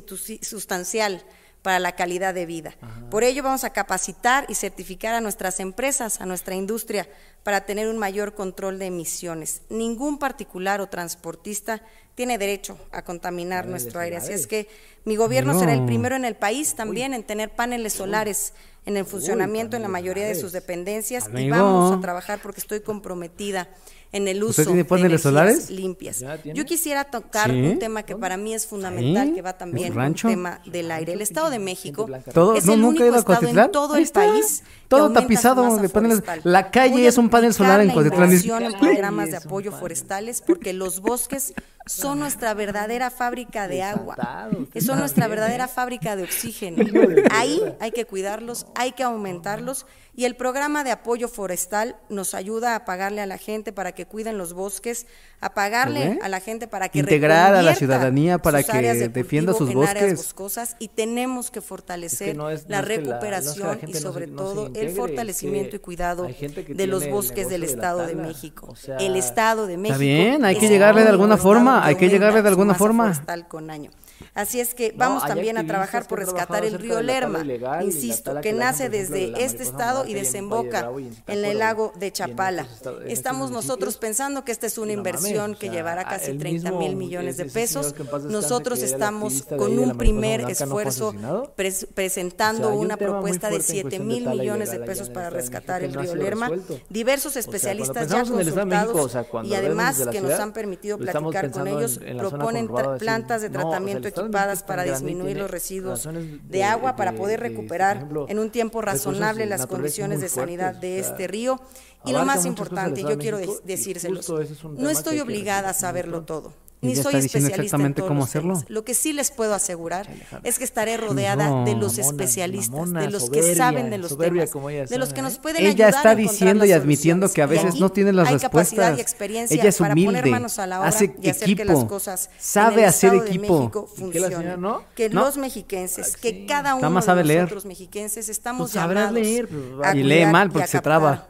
[0.43, 1.25] sustancial
[1.65, 2.77] para la calidad de vida.
[3.11, 7.09] Por ello vamos a capacitar y certificar a nuestras empresas, a nuestra industria,
[7.43, 9.63] para tener un mayor control de emisiones.
[9.71, 11.81] Ningún particular o transportista
[12.15, 14.17] tiene derecho a contaminar nuestro aire.
[14.17, 14.69] Así es que
[15.07, 18.53] mi gobierno será el primero en el país también en tener paneles solares
[18.85, 22.81] en el funcionamiento en la mayoría de sus dependencias y vamos a trabajar porque estoy
[22.81, 23.69] comprometida
[24.15, 25.71] en el uso de energías solares?
[25.71, 26.25] limpias.
[26.45, 30.61] Yo quisiera tocar un tema que para mí es fundamental, que va también el tema
[30.65, 31.13] del aire.
[31.15, 32.55] El Estado de México ¿Todo?
[32.55, 36.23] es no, el nunca único estado en todo el país Todo tapizado de paneles.
[36.45, 40.73] La calle Voy es un panel solar en inversión en programas de apoyo forestales porque
[40.73, 41.53] los bosques
[41.87, 44.49] son nuestra verdadera fábrica de agua,
[44.81, 46.85] son nuestra verdadera fábrica de oxígeno.
[47.31, 49.87] Ahí hay que cuidarlos, hay que aumentarlos
[50.17, 54.07] y el programa de apoyo forestal nos ayuda a pagarle a la gente para que
[54.07, 55.07] cuiden los bosques,
[55.41, 58.99] a pagarle a la gente para que Integrar a la ciudadanía para sus que áreas
[58.99, 60.27] de defienda cultivo sus en áreas bosques.
[60.27, 63.61] boscosas y tenemos que fortalecer no es- la no es que la- no es que
[63.61, 66.27] la recuperación y sobre todo integre, el fortalecimiento y cuidado
[66.69, 68.15] de los bosques del de Estado de.
[68.15, 68.69] México.
[68.71, 69.99] O sea, el Estado de México.
[69.99, 73.13] bien, hay que llegarle de alguna forma, hay que llegarle de alguna forma.
[73.13, 73.91] forestal con año.
[74.35, 78.53] Así es que vamos también a trabajar por rescatar el río Lerma, ilegal insisto, que
[78.53, 80.91] nace desde este estado y desemboca
[81.27, 82.67] en el lago de Chapala.
[83.07, 87.37] Estamos nosotros pensando que esta es una inversión que llevará casi el 30 mil millones
[87.37, 87.95] de pesos.
[88.25, 91.55] Nosotros estamos con un primer blanca, ¿no fue esfuerzo
[91.95, 95.83] presentando una propuesta de fuerte en 7 cuestión de mil millones de pesos para rescatar
[95.85, 96.51] el río Lerma.
[96.89, 102.69] Diversos especialistas ya consultados y además que nos han permitido platicar con ellos, proponen
[102.99, 106.09] plantas de tratamiento equipadas para disminuir los residuos
[106.49, 110.99] de, agua para de- poder recuperar en un tiempo razonable las condiciones de sanidad de
[110.99, 111.61] este río.
[112.07, 116.23] Y lo más importante, yo quiero decírselos, es no estoy que que obligada a saberlo
[116.23, 116.53] todo.
[116.81, 118.55] Ni soy está especialista en exactamente todos cómo hacerlo.
[118.57, 118.69] temas.
[118.71, 120.07] Lo que sí les puedo asegurar
[120.43, 121.65] es que estaré rodeada No.
[121.65, 124.69] de los Mamona, especialistas, mamona, de los que soberbia, saben de los soberbia temas, como
[124.69, 125.39] ella de los que nos ¿eh?
[125.41, 128.29] pueden Ella ayudar está a encontrar diciendo y admitiendo que a veces no tiene las
[128.29, 128.99] hay capacidad respuestas.
[128.99, 131.65] y experiencia Ella es para poner humilde, manos a la obra hace y hacer que
[131.65, 133.59] las equipo, cosas en sabe el hacer equipo.
[133.61, 134.83] México ¿Y qué la señora no?
[134.95, 135.23] Que No.
[135.25, 139.49] los mexiquenses, que cada uno de nosotros mexiquenses estamos Pues llamados leer,
[139.83, 141.29] a Y lee mal porque se traba.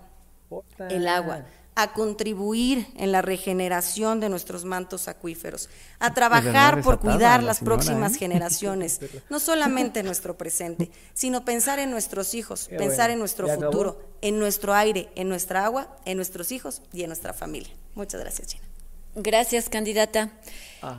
[0.91, 1.45] El agua,
[1.77, 5.69] a contribuir en la regeneración de nuestros mantos acuíferos,
[5.99, 8.19] a trabajar por cuidar la las señora, próximas ¿eh?
[8.21, 13.13] generaciones, no solamente en nuestro presente, sino pensar en nuestros hijos, Qué pensar bueno.
[13.15, 17.33] en nuestro futuro, en nuestro aire, en nuestra agua, en nuestros hijos y en nuestra
[17.33, 17.75] familia.
[17.95, 18.74] Muchas gracias, Gina.
[19.17, 20.33] Gracias, candidata.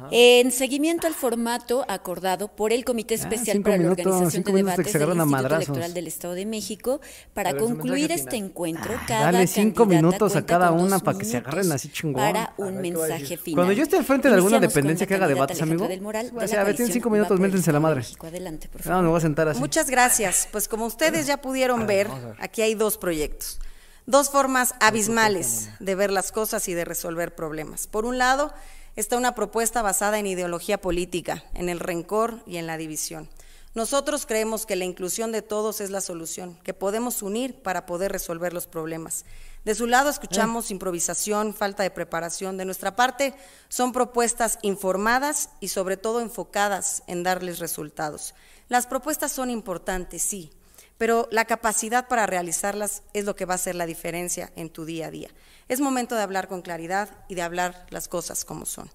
[0.09, 4.93] En seguimiento al formato acordado por el Comité Especial cinco para la Organización de Debates
[4.93, 5.55] del Instituto.
[5.55, 7.01] Electoral del Estado de México,
[7.35, 8.45] para concluir este final.
[8.49, 11.25] encuentro, Ah, cada dale cinco candidata minutos a cuenta cada con una dos para que
[11.25, 12.15] se minutos agarren así chingón.
[12.15, 13.55] Para un ¿qué va a mensaje final.
[13.55, 16.31] Cuando yo esté al frente de alguna Iniciamos dependencia que haga debates, amigo, del Moral,
[16.31, 17.97] de o sea, a ver, tienen cinco minutos, métanse la madre.
[17.97, 18.25] México.
[18.25, 19.59] Adelante, por No, me voy a sentar así.
[19.59, 20.47] Muchas gracias.
[20.51, 22.07] Pues como ustedes ya pudieron ver,
[22.39, 23.59] aquí hay dos proyectos,
[24.05, 27.87] dos formas abismales de ver las cosas y de resolver problemas.
[27.87, 28.53] Por un lado,
[28.95, 33.29] está una propuesta basada en ideología política, en el rencor y en la división.
[33.73, 38.11] Nosotros creemos que la inclusión de todos es la solución, que podemos unir para poder
[38.11, 39.25] resolver los problemas.
[39.65, 42.55] De su lado escuchamos improvisación, falta de preparación.
[42.55, 43.33] De nuestra parte
[43.67, 48.33] son propuestas informadas y sobre todo enfocadas en darles resultados.
[48.69, 50.51] Las propuestas son importantes, sí,
[50.97, 54.85] pero la capacidad para realizarlas es lo que va a hacer la diferencia en tu
[54.85, 55.29] día a día.
[55.67, 58.89] Es momento de hablar con claridad y de hablar las cosas como son.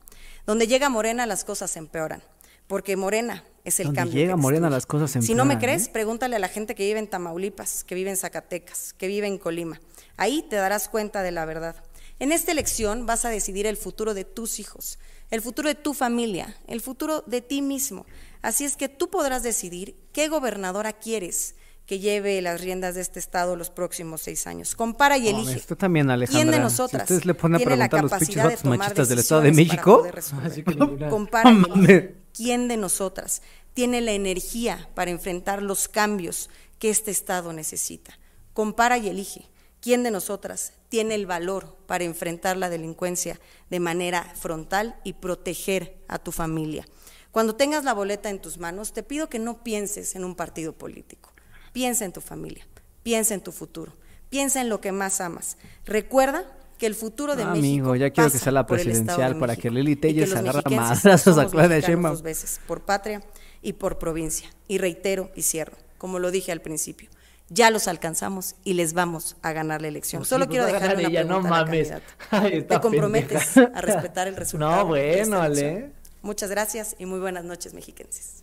[0.47, 2.23] Donde llega Morena las cosas empeoran,
[2.67, 4.17] porque Morena es el Donde cambio.
[4.19, 5.91] llega Morena las cosas Si no me empeoran, crees, ¿eh?
[5.93, 9.39] pregúntale a la gente que vive en Tamaulipas, que vive en Zacatecas, que vive en
[9.39, 9.81] Colima.
[10.17, 11.77] Ahí te darás cuenta de la verdad.
[12.19, 14.99] En esta elección vas a decidir el futuro de tus hijos,
[15.31, 18.07] el futuro de tu familia, el futuro de ti mismo.
[18.43, 21.55] Así es que tú podrás decidir qué gobernadora quieres
[21.91, 24.76] que lleve las riendas de este estado los próximos seis años.
[24.76, 25.59] Compara y elige.
[25.74, 26.41] también, Alejandra.
[26.41, 28.68] ¿Quién de Si nosotras ustedes le ponen a tiene la preguntar a los pinches de
[28.68, 30.07] machistas del Estado de México.
[30.45, 30.78] Así que.
[31.09, 32.14] Compara y elige.
[32.32, 33.43] ¿Quién de nosotras
[33.74, 38.16] tiene la energía para enfrentar los cambios que este Estado necesita?
[38.53, 39.49] Compara y elige.
[39.80, 45.97] ¿Quién de nosotras tiene el valor para enfrentar la delincuencia de manera frontal y proteger
[46.07, 46.86] a tu familia?
[47.32, 50.72] Cuando tengas la boleta en tus manos, te pido que no pienses en un partido
[50.72, 51.32] político.
[51.73, 52.66] Piensa en tu familia,
[53.03, 53.93] piensa en tu futuro,
[54.29, 55.57] piensa en lo que más amas.
[55.87, 56.45] Recuerda
[56.79, 57.59] que el futuro de Ah, México
[57.91, 61.47] amigo, ya quiero que sea la presidencial de para que Lili Telles agarre madrazos a
[61.47, 62.14] Claudia Sheinbaum.
[62.14, 63.23] dos veces, por patria
[63.62, 64.49] y por provincia.
[64.66, 67.09] Y reitero y cierro, como lo dije al principio,
[67.51, 70.21] ya los alcanzamos y les vamos a ganar la elección.
[70.21, 71.93] Pues sí, Solo pues quiero ganar una ella, no pregunta la mames.
[72.31, 73.79] Ay, ¿Te comprometes pendeja.
[73.79, 74.77] a respetar el resultado?
[74.77, 75.41] No, bueno?
[75.43, 75.93] Ale.
[76.23, 78.43] Muchas gracias y muy buenas noches, mexiquenses.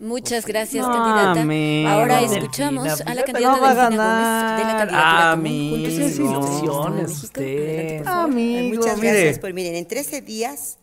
[0.00, 1.42] Muchas gracias, No, candidata.
[1.42, 1.88] amigo.
[1.90, 3.90] Ahora escuchamos a la candidata no va a ganar.
[3.90, 5.76] Gómez de la candidatura Amigo.
[5.76, 7.26] Juntos ilusiones, México.
[7.26, 7.42] usted.
[7.44, 8.24] Adelante, favor.
[8.30, 9.12] Amigo, Muchas mire.
[9.12, 9.38] gracias.
[9.40, 10.78] Pues miren, en 13 días.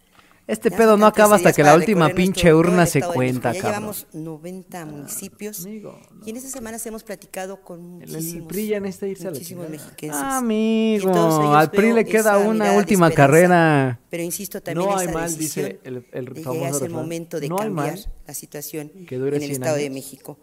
[0.48, 3.52] Este ya pedo no acaba 13 hasta que la última pinche urna se de cuenta.
[3.52, 3.80] Ya cabrón.
[3.82, 5.66] llevamos 90 municipios.
[5.66, 9.24] Amigo, Y en estas semanas hemos platicado con El- el muchísimos, PRI ya necesita irse
[9.24, 9.84] a la muchísimos chingada.
[9.86, 10.22] mexiquenses.
[10.22, 14.00] Amigo, todos ellos al PRI le queda una de última carrera.
[14.10, 16.92] Pero insisto también No hay esa mal, dice el- el de famoso llegar ese refrán.
[17.02, 19.94] momento de No cambiar la situación que dure en el 100 Estado de años.
[19.96, 20.38] México.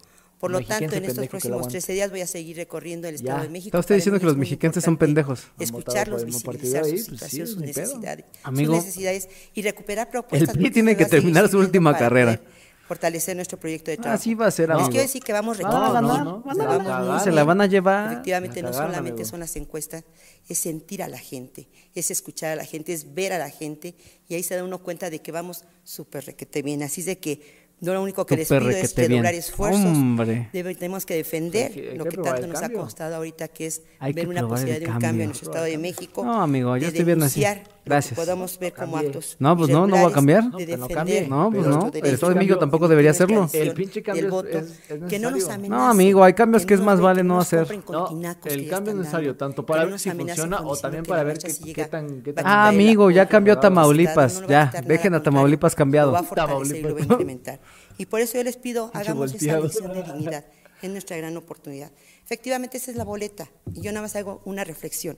[0.45, 1.73] Por lo tanto, en estos próximos aguante.
[1.73, 3.43] 13 días voy a seguir recorriendo el Estado Ya.
[3.45, 3.69] de México.
[3.69, 5.45] Está usted diciendo que los mexiquenses son pendejos.
[5.59, 8.75] Escucharlos, el visibilizar partido ahí, su pues sus necesidades, Amigo.
[8.75, 10.51] sus necesidades y recuperar El propuestas.
[10.51, 12.39] PRI porque tiene que terminar su última carrera.
[12.87, 14.21] Fortalecer nuestro proyecto de trabajo.
[14.21, 14.91] Así va a ser, Les amigo.
[14.91, 16.09] quiero decir que vamos Van a recorriendo.
[16.09, 17.21] ganar, no, van se a la ganar, cagaron.
[17.25, 18.13] se la van a llevar.
[18.13, 19.25] Efectivamente, no solamente amigo.
[19.25, 20.05] son las encuestas,
[20.51, 23.95] es sentir a la gente, es escuchar a la gente, es ver a la gente,
[24.29, 26.83] y ahí se da uno cuenta de que vamos súper requete bien.
[26.83, 29.11] Así es de que no lo único que les pido es requete bien.
[29.11, 29.85] redoblar esfuerzos.
[29.85, 30.49] Hombre.
[30.53, 32.79] Debe- tenemos que defender Hay que- hay lo que que tanto nos cambio.
[32.81, 35.23] ha costado ahorita, que es Hay ver que una posibilidad de un cambio.
[35.23, 36.25] en nuestro Estado de México.
[36.25, 37.41] No, amigo, yo de estoy bien así.
[37.85, 38.19] Que Gracias.
[38.19, 39.09] podamos ver como Cambie.
[39.09, 40.43] actos No, pues no, no va a cambiar.
[40.45, 41.29] de No, que no defender cambie.
[41.29, 41.91] No, pues no.
[41.95, 43.47] El Estado de México tampoco debería hacerlo.
[43.53, 46.73] El pinche cambio es- es- es que no nos amenacen, No, amigo, hay cambios que
[46.75, 47.69] es nos más vale que no hacer.
[47.91, 48.09] No,
[48.47, 51.03] el que cambio es necesario, dando, tanto que para no ver si funciona o también
[51.05, 54.41] que para ver qué- tan- Ah, amigo, ya cambió Tamaulipas.
[54.41, 56.09] no Ya, dejen a Tamaulipas cambiado.
[56.09, 57.61] Lo va a fortalecer y lo va a incrementar.
[57.99, 60.45] Y por eso yo les pido, hagamos esa lección de dignidad.
[60.83, 61.93] Es nuestra gran oportunidad.
[62.25, 63.49] Efectivamente, esa es la boleta.
[63.75, 65.17] Y yo nada más hago una reflexión.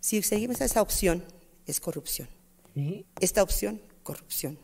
[0.00, 1.22] Si seguimos esa opción,
[1.66, 2.28] es corrupción.
[3.20, 4.58] Esta opción, corrupción.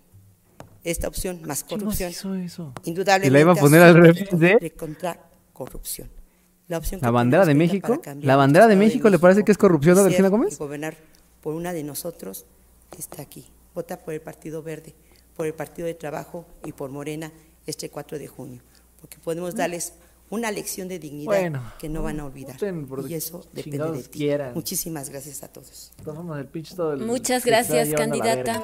[0.84, 2.10] Esta opción, más corrupción.
[2.10, 2.72] hizo eso?
[2.84, 3.28] Indudablemente.
[3.28, 4.58] ¿Y la iba a poner al revés, eh?
[4.60, 6.08] De contra corrupción.
[6.68, 8.00] La, opción ¿La que bandera de México?
[8.20, 10.58] ¿La bandera de México le parece que es corrupción a Delfina Gómez?
[10.58, 10.96] Gobernar
[11.40, 12.46] por una de nosotros
[12.98, 13.46] está aquí.
[13.74, 14.94] Vota por el Partido Verde,
[15.36, 17.32] por el Partido de Trabajo y por Morena
[17.66, 18.62] este 4 de junio.
[19.00, 19.94] Porque podemos darles
[20.30, 22.56] una lección de dignidad Bueno, que no van a olvidar.
[23.08, 24.18] Y eso depende de ti.
[24.18, 24.54] quieran.
[24.54, 25.92] Muchísimas gracias a todos.
[27.06, 28.62] Muchas gracias, candidata.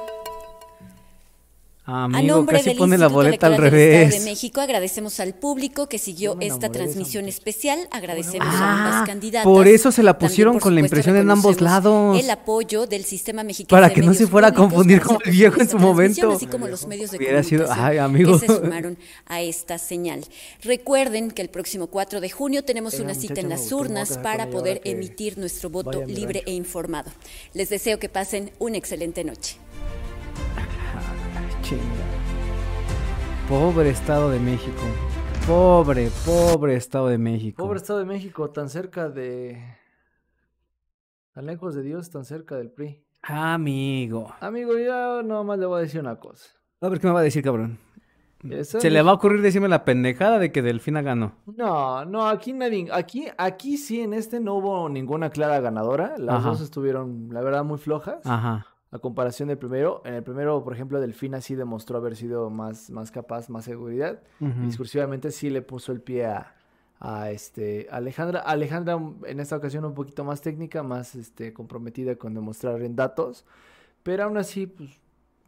[1.87, 2.01] Verga.
[2.01, 4.25] A Amigo, nombre casi del pone la Instituto boleta al Estado de revés.
[4.25, 7.79] México agradecemos al público que siguió esta transmisión especial.
[7.91, 9.45] Agradecemos a Ah, ambas candidatas.
[9.45, 12.19] por eso se la También, pusieron por con la impresión en ambos lados.
[12.19, 15.31] El apoyo del sistema mexicano Para de que no se fuera a confundir hacer el
[15.33, 16.33] viejo en su momento.
[16.33, 18.41] Así como los medios de Hubiera sido- comunicación ay, amigo.
[18.41, 20.25] que se sumaron a esta señal.
[20.63, 24.19] Recuerden que el próximo 4 de junio tenemos Esa una cita en las a urnas
[24.19, 26.51] para con poder emitir nuestro voto a libre rancho.
[26.51, 27.11] e informado.
[27.53, 29.57] Les deseo que pasen una excelente noche.
[31.65, 31.83] Chinga.
[33.49, 34.83] Pobre Estado de México.
[35.47, 37.63] Pobre, pobre Estado de México.
[37.63, 39.65] Pobre Estado de México, tan cerca de.
[41.33, 43.03] Tan lejos de Dios, tan cerca del PRI.
[43.23, 44.31] Amigo.
[44.41, 46.51] Amigo, ya nomás le voy a decir una cosa.
[46.83, 47.79] A ver qué me va a decir, cabrón.
[48.51, 51.33] Esa Se le va a ocurrir decirme la pendejada de que Delfina ganó.
[51.47, 52.89] No, no, aquí nadie.
[52.93, 56.19] Aquí, aquí sí, en este no hubo ninguna clara ganadora.
[56.19, 56.51] Las Ajá.
[56.51, 58.19] dos estuvieron, la verdad, muy flojas.
[58.27, 58.67] Ajá.
[58.95, 60.03] A comparación del primero.
[60.05, 64.21] En el primero, por ejemplo, Delfina sí demostró haber sido más, más capaz, más seguridad.
[64.41, 64.53] Ujú.
[64.67, 66.55] Discursivamente sí le puso el pie a,
[67.01, 68.39] a, este Alejandra.
[68.39, 73.45] Alejandra en esta ocasión un poquito más técnica, más este comprometida con demostrar en datos.
[74.05, 74.91] Pero aún así, pues,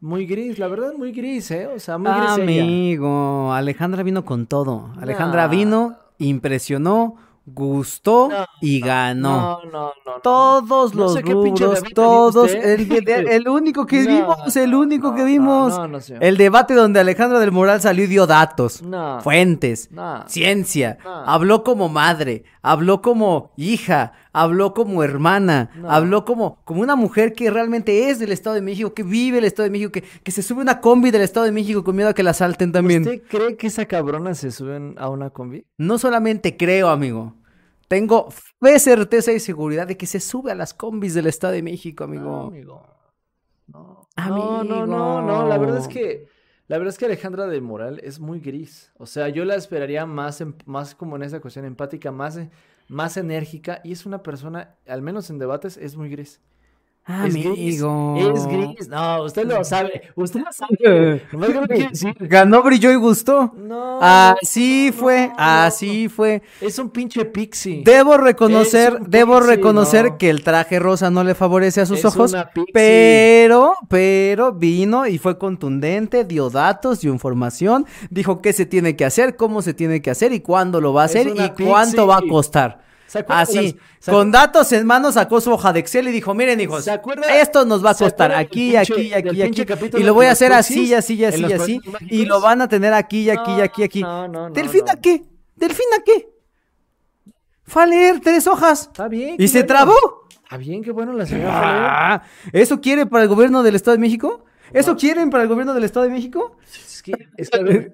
[0.01, 1.68] muy gris, la verdad, muy gris, ¿eh?
[1.68, 2.64] O sea, muy gris ella.
[2.64, 4.90] Amigo, Alejandra vino con todo.
[5.01, 5.51] Alejandra Nah.
[5.53, 7.14] vino, impresionó,
[7.47, 9.61] gustó No, y ganó.
[9.64, 10.12] No, no, no.
[10.22, 15.24] Todos No los sé rubros, todos, el, video- el único que vimos, el único que
[15.24, 16.24] vimos, no, no, señor.
[16.24, 19.20] el debate donde Alejandra del Moral salió y dio datos, No.
[19.20, 20.24] fuentes, No.
[20.26, 21.11] ciencia, No.
[21.24, 25.90] habló como madre, habló como hija, habló como hermana, No.
[25.90, 29.44] habló como, como una mujer que realmente es del Estado de México, que vive el
[29.44, 31.94] Estado de México, que, que se sube a una combi del Estado de México con
[31.94, 33.03] miedo a que la salten también.
[33.03, 35.64] ¿Usted cree que esa cabrona se suben a una combi?
[35.78, 37.34] No solamente creo, amigo.
[37.89, 41.62] Tengo fe, certeza y seguridad de que se sube a las combis del Estado de
[41.62, 42.24] México, amigo.
[42.24, 42.82] No, amigo.
[43.68, 44.09] No.
[44.16, 44.64] Amigo.
[44.64, 45.49] No, no, no, no.
[45.49, 46.28] La verdad es que.
[46.68, 48.91] La verdad es que Alejandra del Moral es muy gris.
[48.97, 52.41] O sea, yo la esperaría más, más como en esa cuestión empática, más,
[52.89, 53.80] más enérgica.
[53.84, 56.41] Y es una persona, al menos en debates, es muy gris.
[57.09, 57.47] Es gris.
[57.47, 58.17] Amigo.
[58.35, 58.89] Es gris.
[58.89, 60.03] No, usted lo sabe.
[60.17, 61.23] Usted lo sabe.
[61.33, 62.15] No decir.
[62.21, 63.53] Ganó, brilló y gustó.
[63.57, 63.99] No.
[64.03, 66.43] Así no, fue, no, así fue.
[66.61, 67.83] Es un pinche pixie.
[67.85, 70.19] Debo reconocer, Es debo pixie, reconocer no.
[70.19, 72.73] que el traje rosa no le favorece a sus Es ojos, una pixie.
[72.73, 79.05] pero, pero vino y fue contundente, dio datos, dio información, dijo qué se tiene que
[79.05, 82.07] hacer, cómo se tiene que hacer y cuándo lo va a Es hacer y cuánto
[82.09, 82.85] va a costar.
[83.07, 86.61] ¿Se acuerdan Así, con datos en mano sacó su hoja de Excel y dijo, miren
[86.61, 89.65] hijos, ¿Se acuerda- esto nos va a costar aquí, aquí, aquí, aquí,
[89.97, 91.81] y lo voy a hacer así, así, así, así,
[92.11, 94.03] y lo van a tener aquí, aquí, aquí, aquí.
[94.03, 94.93] no, no, no, ¿Delfín no.
[94.93, 95.23] a qué?
[95.55, 96.29] ¿Delfín a qué?
[97.65, 98.83] Fue a leer tres hojas.
[98.83, 99.37] Está bien.
[99.39, 99.67] ¿Y se bueno.
[99.67, 99.95] trabó?
[100.31, 102.15] Está bien, qué bueno la señora.
[102.15, 104.45] Ah, ¿Eso quiere para el gobierno del Estado de México?
[104.73, 106.57] ¿Eso quieren para el gobierno del Estado de México?
[106.65, 107.93] Es que, es que, a ver,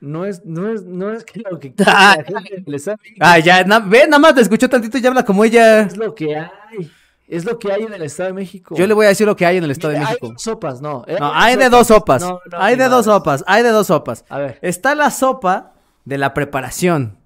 [0.00, 1.90] no es, no es, no es que lo que quiere
[2.30, 5.24] la gente le sabe, Ah, ya, na- ve, nada más te escuchó tantito y habla
[5.24, 5.80] como ella.
[5.82, 6.90] es lo que hay.
[7.26, 8.74] Es lo que hay en el Estado de México.
[8.76, 10.26] Yo le voy a decir lo que hay en el Estado de México.
[10.30, 11.04] Hay sopas, no.
[11.18, 12.20] No, hay de dos sopas.
[12.22, 13.42] No, no, hay de dos sopas.
[13.46, 14.26] Hay de dos sopas.
[14.28, 14.58] A ver.
[14.60, 15.72] Está la sopa
[16.04, 17.16] de la preparación,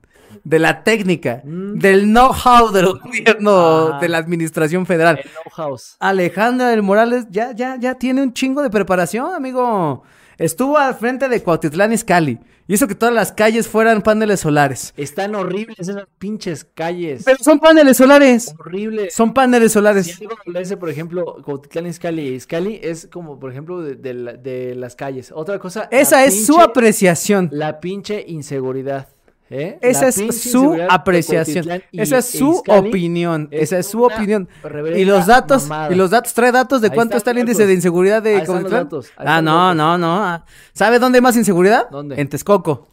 [0.44, 1.78] de la técnica, Mm.
[1.80, 3.98] del know-how del gobierno, Ajá.
[3.98, 5.18] de la administración federal.
[5.18, 5.96] El no house.
[5.98, 10.04] Alejandra del Morales ya, ya, ya tiene un chingo de preparación, amigo.
[10.38, 12.38] Estuvo al frente de Cuautitlán Izcalli.
[12.68, 14.92] Y eso que todas las calles fueran paneles solares.
[14.96, 17.22] Están horribles esas pinches calles.
[17.24, 18.54] Pero son paneles solares.
[18.58, 19.14] horribles.
[19.14, 20.20] Son paneles Si solares.
[20.20, 24.94] algo por ejemplo, Cuautitlán Izcalli, Izcalli es como, por ejemplo, de, de la- de las
[24.96, 25.32] calles.
[25.34, 25.88] Otra cosa.
[25.90, 27.48] Esa es su apreciación.
[27.52, 29.08] La pinche inseguridad.
[29.50, 29.78] ¿Eh?
[29.80, 30.14] Esa es
[30.50, 31.82] su apreciación.
[31.92, 33.48] Esa es su opinión.
[33.50, 34.48] es Esa es su opinión.
[34.94, 35.92] Y los datos, mamada.
[35.92, 38.42] y los datos, trae datos de Ahí cuánto está el índice de inseguridad de
[39.16, 40.24] Ah, no, no, no.
[40.24, 40.44] ah.
[40.72, 41.88] ¿Sabe dónde hay más inseguridad?
[41.90, 42.20] ¿Dónde?
[42.20, 42.88] En Texcoco.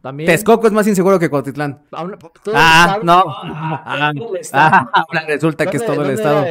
[0.00, 0.26] También.
[0.26, 1.80] Texcoco es más inseguro que Cuautitlán.
[1.92, 3.24] Ah, no.
[3.26, 4.12] Ah,
[4.52, 6.46] Ah, ahora resulta que es ¿Dónde- todo el estado.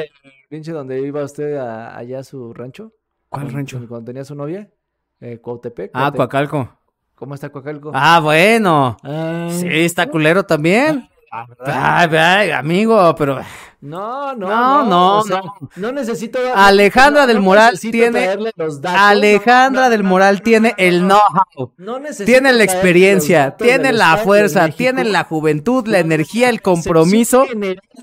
[0.49, 2.93] pinche donde iba usted allá a su rancho?
[3.29, 3.79] ¿Cuál rancho?
[3.87, 4.69] Cuando tenía su novia.
[5.19, 5.91] Eh, Cuautepec.
[5.93, 6.77] Ah, Coacalco.
[7.21, 7.91] ¿Cómo está Coacalco?
[7.93, 8.97] Ah, bueno.
[9.03, 9.47] Ah.
[9.51, 11.07] Sí, está culero también.
[11.31, 11.45] Ah.
[11.63, 13.39] Ay, ay, amigo, pero
[13.81, 14.85] No, no, No, no.
[14.85, 15.69] no, o sea, no.
[15.75, 16.37] no necesito.
[16.53, 21.19] Alejandra no- del Moral tiene- traerle los datos, Alejandra del Moral tiene el no,
[21.55, 21.71] know-how.
[22.25, 27.45] Tiene la experiencia, tiene la fuerza, tiene la juventud, la energía, el compromiso.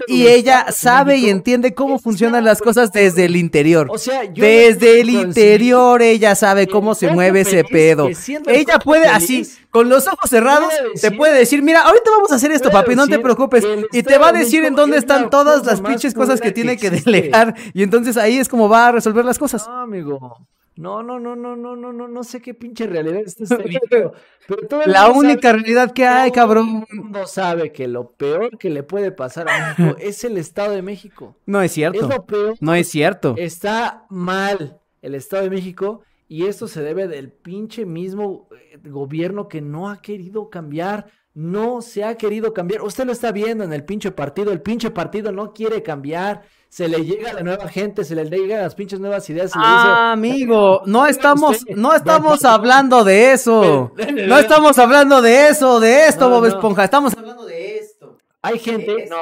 [0.08, 3.86] Y ella sabe y entiende cómo funcionan las cosas desde el interior.
[3.90, 8.08] O sea, yo Desde el interior ella sabe cómo se mueve ese pedo.
[8.46, 12.50] Ella puede así, con los ojos cerrados, te puede decir, mira, ahorita vamos a hacer
[12.50, 13.64] esto, papi, no te preocupes.
[13.92, 16.76] Y te va a de decir en dónde están todas las pinches cosas que tiene
[16.76, 17.54] que delegar.
[17.74, 19.66] Y entonces ahí es como va a resolver las cosas.
[19.68, 20.46] No, amigo.
[20.76, 24.12] No, no, no, no, no, no, no, no sé qué pinche realidad está este video.
[24.46, 26.86] Pero todo La única sabe- realidad que hay, todo cabrón.
[26.88, 30.72] el mundo sabe que lo peor que le puede pasar a México es el Estado
[30.72, 31.36] de México.
[31.46, 32.06] No es Es cierto.
[32.08, 32.54] lo peor.
[32.60, 33.34] No es cierto.
[33.36, 39.48] Está mal el Estado de México y esto se debe del pinche mismo eh, gobierno
[39.48, 41.06] que no ha querido cambiar.
[41.40, 42.82] No se ha querido cambiar.
[42.82, 44.50] Usted lo está viendo en el pinche partido.
[44.50, 46.42] El pinche partido no quiere cambiar.
[46.68, 49.52] Se le llega a la nueva gente, se le llegan las pinches nuevas ideas.
[49.52, 53.92] se le dice, Ah, amigo, no estamos, no estamos hablando de eso.
[54.26, 56.48] No estamos hablando de eso, de esto, No, Bob no.
[56.48, 56.82] Esponja.
[56.82, 58.18] Estamos hablando de esto.
[58.42, 59.08] Hay gente.
[59.08, 59.18] No.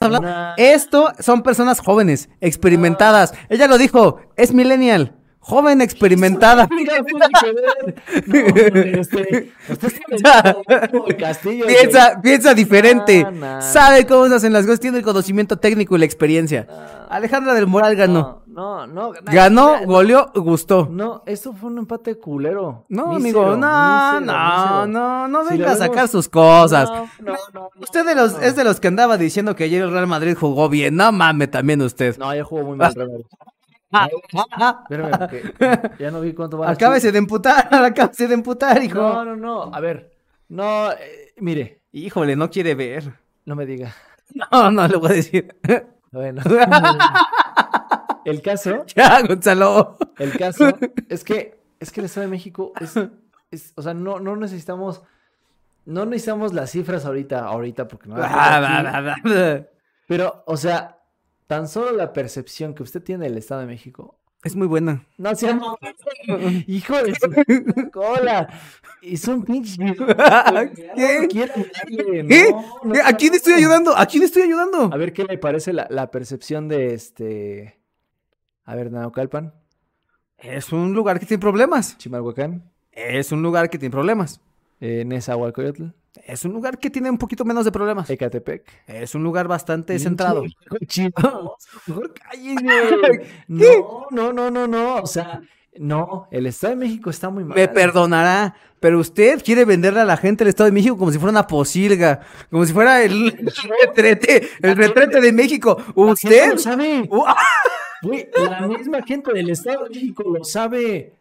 [0.00, 3.32] Habla- Una- Esto son personas jóvenes, experimentadas.
[3.48, 5.14] Ella lo dijo, es millennial,
[5.46, 6.68] joven experimentada.
[11.66, 13.24] Piensa, piensa diferente.
[13.30, 16.66] No, Sabe cómo se hacen las cosas, tiene el conocimiento técnico y la experiencia.
[17.08, 18.42] Alejandra del Moral ganó.
[18.46, 19.20] No, no, no.
[19.24, 20.88] Ganó, goleó, gustó.
[20.90, 22.84] No, esto fue un empate culero.
[22.88, 24.86] No, Mísero, amigo, no, mísero, no, mísero.
[24.88, 26.90] no, no venga a sacar sus cosas.
[27.20, 30.06] No, no, Usted de los, es de los que andaba diciendo que ayer el Real
[30.06, 30.96] Madrid jugó bien.
[30.96, 32.16] No mames, también usted.
[32.18, 33.26] No, ya jugó muy mal, Real Madrid.
[34.04, 36.70] Espérame, ya no vi cuánto va.
[36.70, 38.98] Acábese de emputar, acábese de emputar, hijo.
[38.98, 39.74] No, no, no.
[39.74, 40.12] A ver.
[40.48, 43.12] No, eh, mire, Híjole, no quiere ver.
[43.44, 43.94] no me diga.
[44.34, 45.54] No, no le voy a decir.
[46.10, 46.42] Bueno.
[48.24, 49.96] el caso, ya, Gonzalo.
[50.18, 50.76] el caso
[51.08, 52.96] es que es que el Estado de México es,
[53.52, 55.02] es o sea, no, no necesitamos
[55.86, 58.16] no necesitamos las cifras ahorita, ahorita porque no.
[60.08, 60.95] Pero, o sea,
[61.46, 64.18] tan solo la percepción que usted tiene del Estado de México.
[64.44, 65.04] Es muy buena.
[65.18, 65.58] No sea
[66.66, 68.48] hijo de su cola.
[69.02, 69.76] Es un pinche.
[69.76, 71.26] ¿Qué?
[71.28, 72.50] Quiero darle, ¿Qué?
[72.52, 73.00] no, no, ¿Qué?
[73.04, 73.96] ¿A quién estoy ayudando?
[73.96, 74.90] ¿A quién estoy ayudando?
[74.92, 77.80] A ver qué le parece la, la percepción de este.
[78.64, 79.54] A ver, Naucalpan,
[80.38, 81.96] Es un lugar que tiene problemas.
[81.98, 84.40] Chimalhuacán, Es un lugar que tiene problemas.
[84.80, 85.86] eh, Nezahualcóyotl,
[86.24, 88.08] Es un lugar que tiene un poquito menos de problemas.
[88.08, 88.64] Ecatepec.
[88.86, 90.44] Es un lugar bastante centrado.
[90.68, 91.56] Cochino.
[91.86, 93.26] Mejor cállese.
[93.48, 94.96] No, no, no, no, no.
[94.96, 95.40] O sea,
[95.78, 96.28] no.
[96.30, 97.56] El Estado de México está muy mal.
[97.56, 101.18] Me perdonará, pero usted quiere venderle a la gente el Estado de México como si
[101.18, 103.32] fuera una posilga, como si fuera el
[103.82, 105.76] retrete, el retrete de México.
[105.78, 106.52] La gente ¿Usted?
[106.52, 107.08] lo sabe.
[108.50, 111.15] La misma gente del Estado de México lo sabe.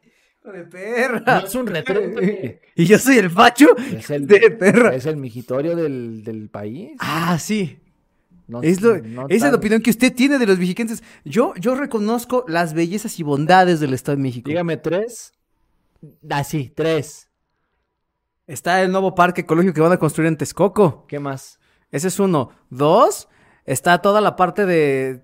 [0.51, 1.39] De perra.
[1.41, 2.61] No es un retrete.
[2.75, 4.93] Y yo soy el facho Es el, de perra.
[4.93, 6.91] es el mijitorio del, del país.
[6.99, 7.79] Ah, sí.
[8.47, 11.01] No- es lo- no esa es la opinión que usted tiene de los mexiquenses.
[11.23, 14.49] Yo, yo reconozco las bellezas y bondades del Estado de México.
[14.49, 15.33] Dígame tres.
[16.29, 17.29] Ah, sí, tres.
[18.45, 21.05] Está el nuevo parque ecológico que van a construir en Texcoco.
[21.07, 21.59] ¿Qué más?
[21.91, 22.51] Ese es uno.
[22.69, 23.27] Dos,
[23.65, 25.23] está toda la parte de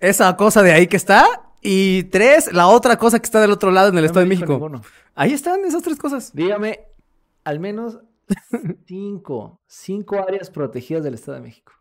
[0.00, 1.49] esa cosa de ahí que está.
[1.62, 4.28] Y tres, la otra cosa que está del otro lado en el No Estado de
[4.28, 4.52] México.
[4.54, 4.82] ninguno.
[5.14, 6.32] Ahí están esas tres cosas.
[6.34, 6.80] Dígame
[7.44, 7.98] al menos
[8.86, 9.60] cinco.
[9.66, 11.72] Cinco áreas protegidas del Estado de México.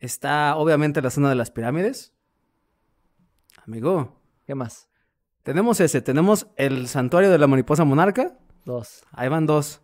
[0.00, 2.12] Está obviamente la zona de las pirámides.
[3.66, 4.88] Amigo, ¿Qué más?
[5.42, 6.00] tenemos ese.
[6.02, 8.38] Tenemos el santuario de la mariposa monarca.
[8.64, 9.04] Dos.
[9.12, 9.82] Ahí van dos.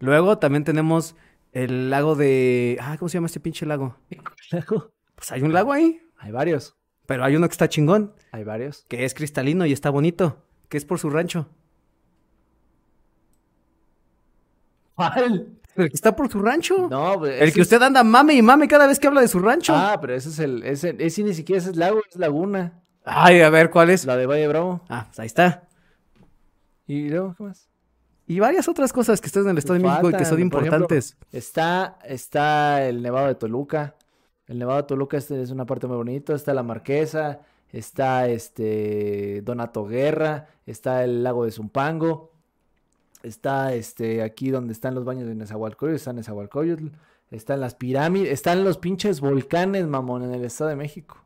[0.00, 1.14] Luego también tenemos
[1.52, 2.78] el lago de...
[2.80, 3.96] Ah, ¿cómo se llama este pinche lago?
[5.16, 6.00] Pues hay un lago ahí.
[6.18, 6.76] Hay varios.
[7.06, 8.12] Pero hay uno que está chingón.
[8.32, 8.84] Hay varios.
[8.88, 10.42] Que es cristalino y está bonito.
[10.68, 11.48] Que es por su rancho.
[14.94, 15.48] ¿Cuál?
[15.76, 16.88] El que está por su rancho.
[16.88, 19.28] No, pues, el que es- usted anda mame y mame cada vez que habla de
[19.28, 19.74] su rancho.
[19.74, 20.62] Ah, pero ese es el.
[20.62, 22.80] Ese, ese ni siquiera es lago, es laguna.
[23.04, 24.04] Ay, a ver, ¿cuál es?
[24.06, 24.82] La de Valle Bravo.
[24.88, 25.64] Ah, pues ahí está.
[26.86, 27.68] ¿Y luego qué más?
[28.26, 30.60] Y varias otras cosas que están en el Estado de México y que son ejemplo,
[30.60, 31.16] importantes.
[31.30, 33.96] Está, está el Nevado de Toluca.
[34.46, 36.34] El Nevado de Toluca este es una parte muy bonita.
[36.34, 37.40] Está la Marquesa.
[37.72, 40.48] Está este Donato Guerra.
[40.66, 42.30] Está el lago de Zumpango.
[43.22, 45.96] Está este aquí donde están los baños de Nezahualcóyotl.
[45.96, 46.88] Está Nezahualcóyotl.
[47.30, 48.30] Están las pirámides.
[48.30, 51.16] Están los pinches volcanes, mamón, en el Estado de México.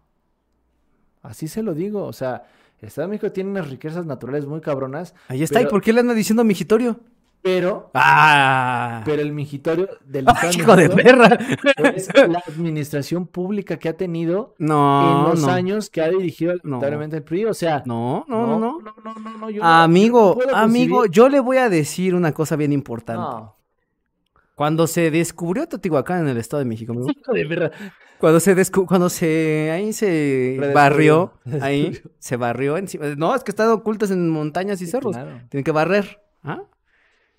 [1.22, 2.04] Así se lo digo.
[2.04, 2.44] O sea,
[2.80, 5.14] el Estado de México tiene unas riquezas naturales muy cabronas.
[5.26, 5.60] Ahí está.
[5.60, 7.00] ¿Y por qué le anda diciendo mijitorio?
[7.40, 9.02] Pero, Ah.
[9.04, 11.38] pero el mingitorio del Estado hijo de perra.
[11.94, 15.48] es la administración pública que ha tenido No, en los no.
[15.52, 16.60] años que ha dirigido No.
[16.64, 17.44] lamentablemente el PRI.
[17.46, 18.78] O sea, No, no, no, no.
[18.80, 22.14] no, no, no, no, yo no- Amigo, yo no amigo, yo le voy a decir
[22.14, 23.20] una cosa bien importante.
[23.22, 23.56] No.
[24.54, 27.70] Cuando se descubrió Teotihuacán en el Estado de México, amigo, de perra.
[28.18, 33.06] cuando se descu- cuando se ahí se barrió, ahí se barrió encima.
[33.16, 35.14] No, es que están ocultas en montañas y Sí, cerros.
[35.14, 35.40] claro.
[35.48, 36.20] Tienen que barrer.
[36.42, 36.62] ¿ah?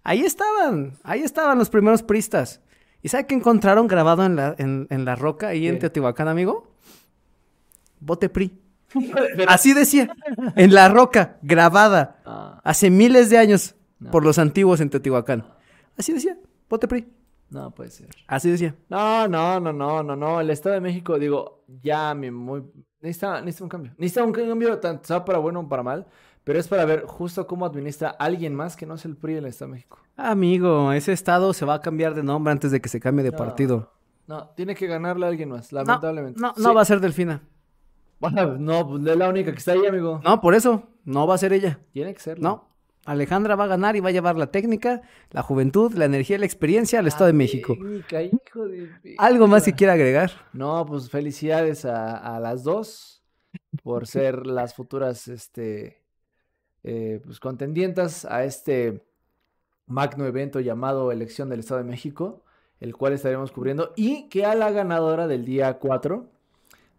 [0.04, 2.62] Ahí estaban, ahí estaban los primeros pristas.
[3.02, 5.80] ¿Y sabe qué encontraron grabado en la, en, en la roca ahí en.
[5.80, 6.74] Teotihuacán, amigo?
[8.00, 8.58] Bote PRI.
[9.48, 10.10] Así decía,
[10.56, 14.10] en la roca, grabada, Ah, hace miles de años, No.
[14.12, 15.46] por los antiguos en Teotihuacán.
[15.98, 16.38] Así decía,
[16.70, 17.08] bote PRI.
[17.50, 18.10] no puede ser.
[18.28, 18.76] Así decía.
[18.90, 20.40] No, no, no, no, no, no.
[20.42, 22.64] El Estado de México, digo, ya mi muy.
[23.02, 23.94] Necesita, necesita un cambio.
[23.98, 26.08] Necesita un cambio, tanto sea para bueno o para mal.
[26.44, 29.46] Pero es para ver justo cómo administra alguien más que no es el PRI del
[29.46, 30.00] Estado de México.
[30.16, 33.32] Amigo, ese estado se va a cambiar de nombre antes de que se cambie de
[33.32, 33.38] No.
[33.38, 33.92] partido.
[34.28, 36.40] No, tiene que ganarle a alguien más, No, lamentablemente.
[36.40, 36.62] no, Sí.
[36.62, 37.42] no va a ser Delfina.
[38.20, 40.22] Bueno, no, pues es la única que está ahí, amigo.
[40.24, 41.80] No, por eso, no va a ser ella.
[41.94, 42.40] Tiene que ser.
[42.40, 42.68] No.
[43.06, 45.02] Alejandra va a ganar y va a llevar la técnica,
[45.32, 47.74] la juventud, la energía y la experiencia al Estado de México.
[47.74, 48.90] Técnica, hijo de...
[49.18, 50.32] ¿Algo más que quiera agregar?
[50.54, 53.24] No, pues felicidades a, a las dos
[53.84, 55.99] por ser las futuras, este,
[56.84, 59.04] eh, pues contendientes a este
[59.86, 62.44] magno evento llamado Elección del Estado de México,
[62.80, 66.30] el cual estaremos cubriendo y que a la ganadora del día 4,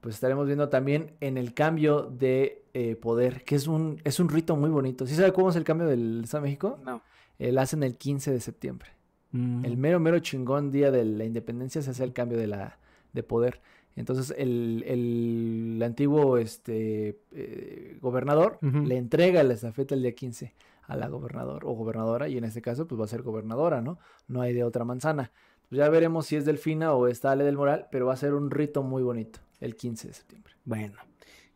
[0.01, 4.29] pues estaremos viendo también en el cambio de eh, poder, que es un, es un
[4.29, 5.07] rito muy bonito.
[5.07, 6.79] ¿Sí sabe cómo es el cambio del Estado de México?
[6.85, 7.03] No.
[7.39, 8.91] Eh, lo hacen el 15 de septiembre.
[9.33, 9.65] Mm.
[9.65, 12.79] El mero, mero chingón día de la independencia se hace el cambio de la
[13.13, 13.61] de poder.
[13.97, 20.97] Entonces el, el antiguo este, eh, gobernador le entrega la estafeta el día 15 a
[20.97, 23.99] la gobernador o gobernadora y en este caso pues va a ser gobernadora, ¿no?
[24.29, 25.33] No hay de otra manzana.
[25.69, 28.35] Pues ya veremos si es Delfina o está Ale del Moral, pero va a ser
[28.35, 30.55] un rito muy bonito el 15 de septiembre.
[30.65, 31.10] Bueno.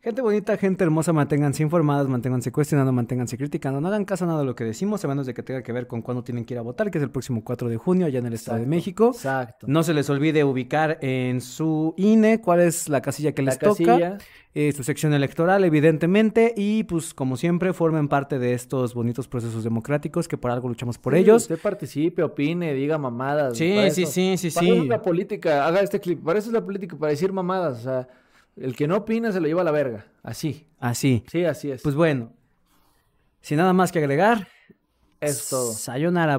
[0.05, 3.81] Gente bonita, gente hermosa, manténganse informadas, manténganse cuestionando, manténganse criticando.
[3.81, 5.71] No hagan caso a nada de lo que decimos, a menos de que tenga que
[5.71, 8.05] ver con cuándo tienen que ir a votar, que es el próximo 4 de junio
[8.05, 9.07] allá en el Estado de México.
[9.15, 9.65] Exacto.
[9.67, 13.57] No se les olvide ubicar en su INE cuál es la casilla que La les
[13.57, 13.77] toca.
[13.83, 14.17] casilla,
[14.53, 19.63] eh, su sección electoral, evidentemente, y pues como siempre formen parte de estos bonitos procesos
[19.63, 21.41] democráticos que por algo luchamos por sí, ellos.
[21.41, 23.57] Usted participe, opine, diga mamadas.
[23.57, 24.81] Sí, sí, eso- sí, sí, Para eso sí.
[24.83, 26.23] es la política, haga este clip.
[26.23, 27.79] Para eso es la política, para decir mamadas.
[27.79, 28.07] O sea,
[28.55, 30.05] el que no opina se lo lleva a la verga.
[30.23, 30.67] Así.
[30.79, 31.23] Así.
[31.31, 31.81] Sí, así es.
[31.81, 32.33] Pues bueno,
[33.41, 34.47] sin nada más que agregar,
[35.21, 35.73] es todo.
[35.73, 36.33] Sayonara.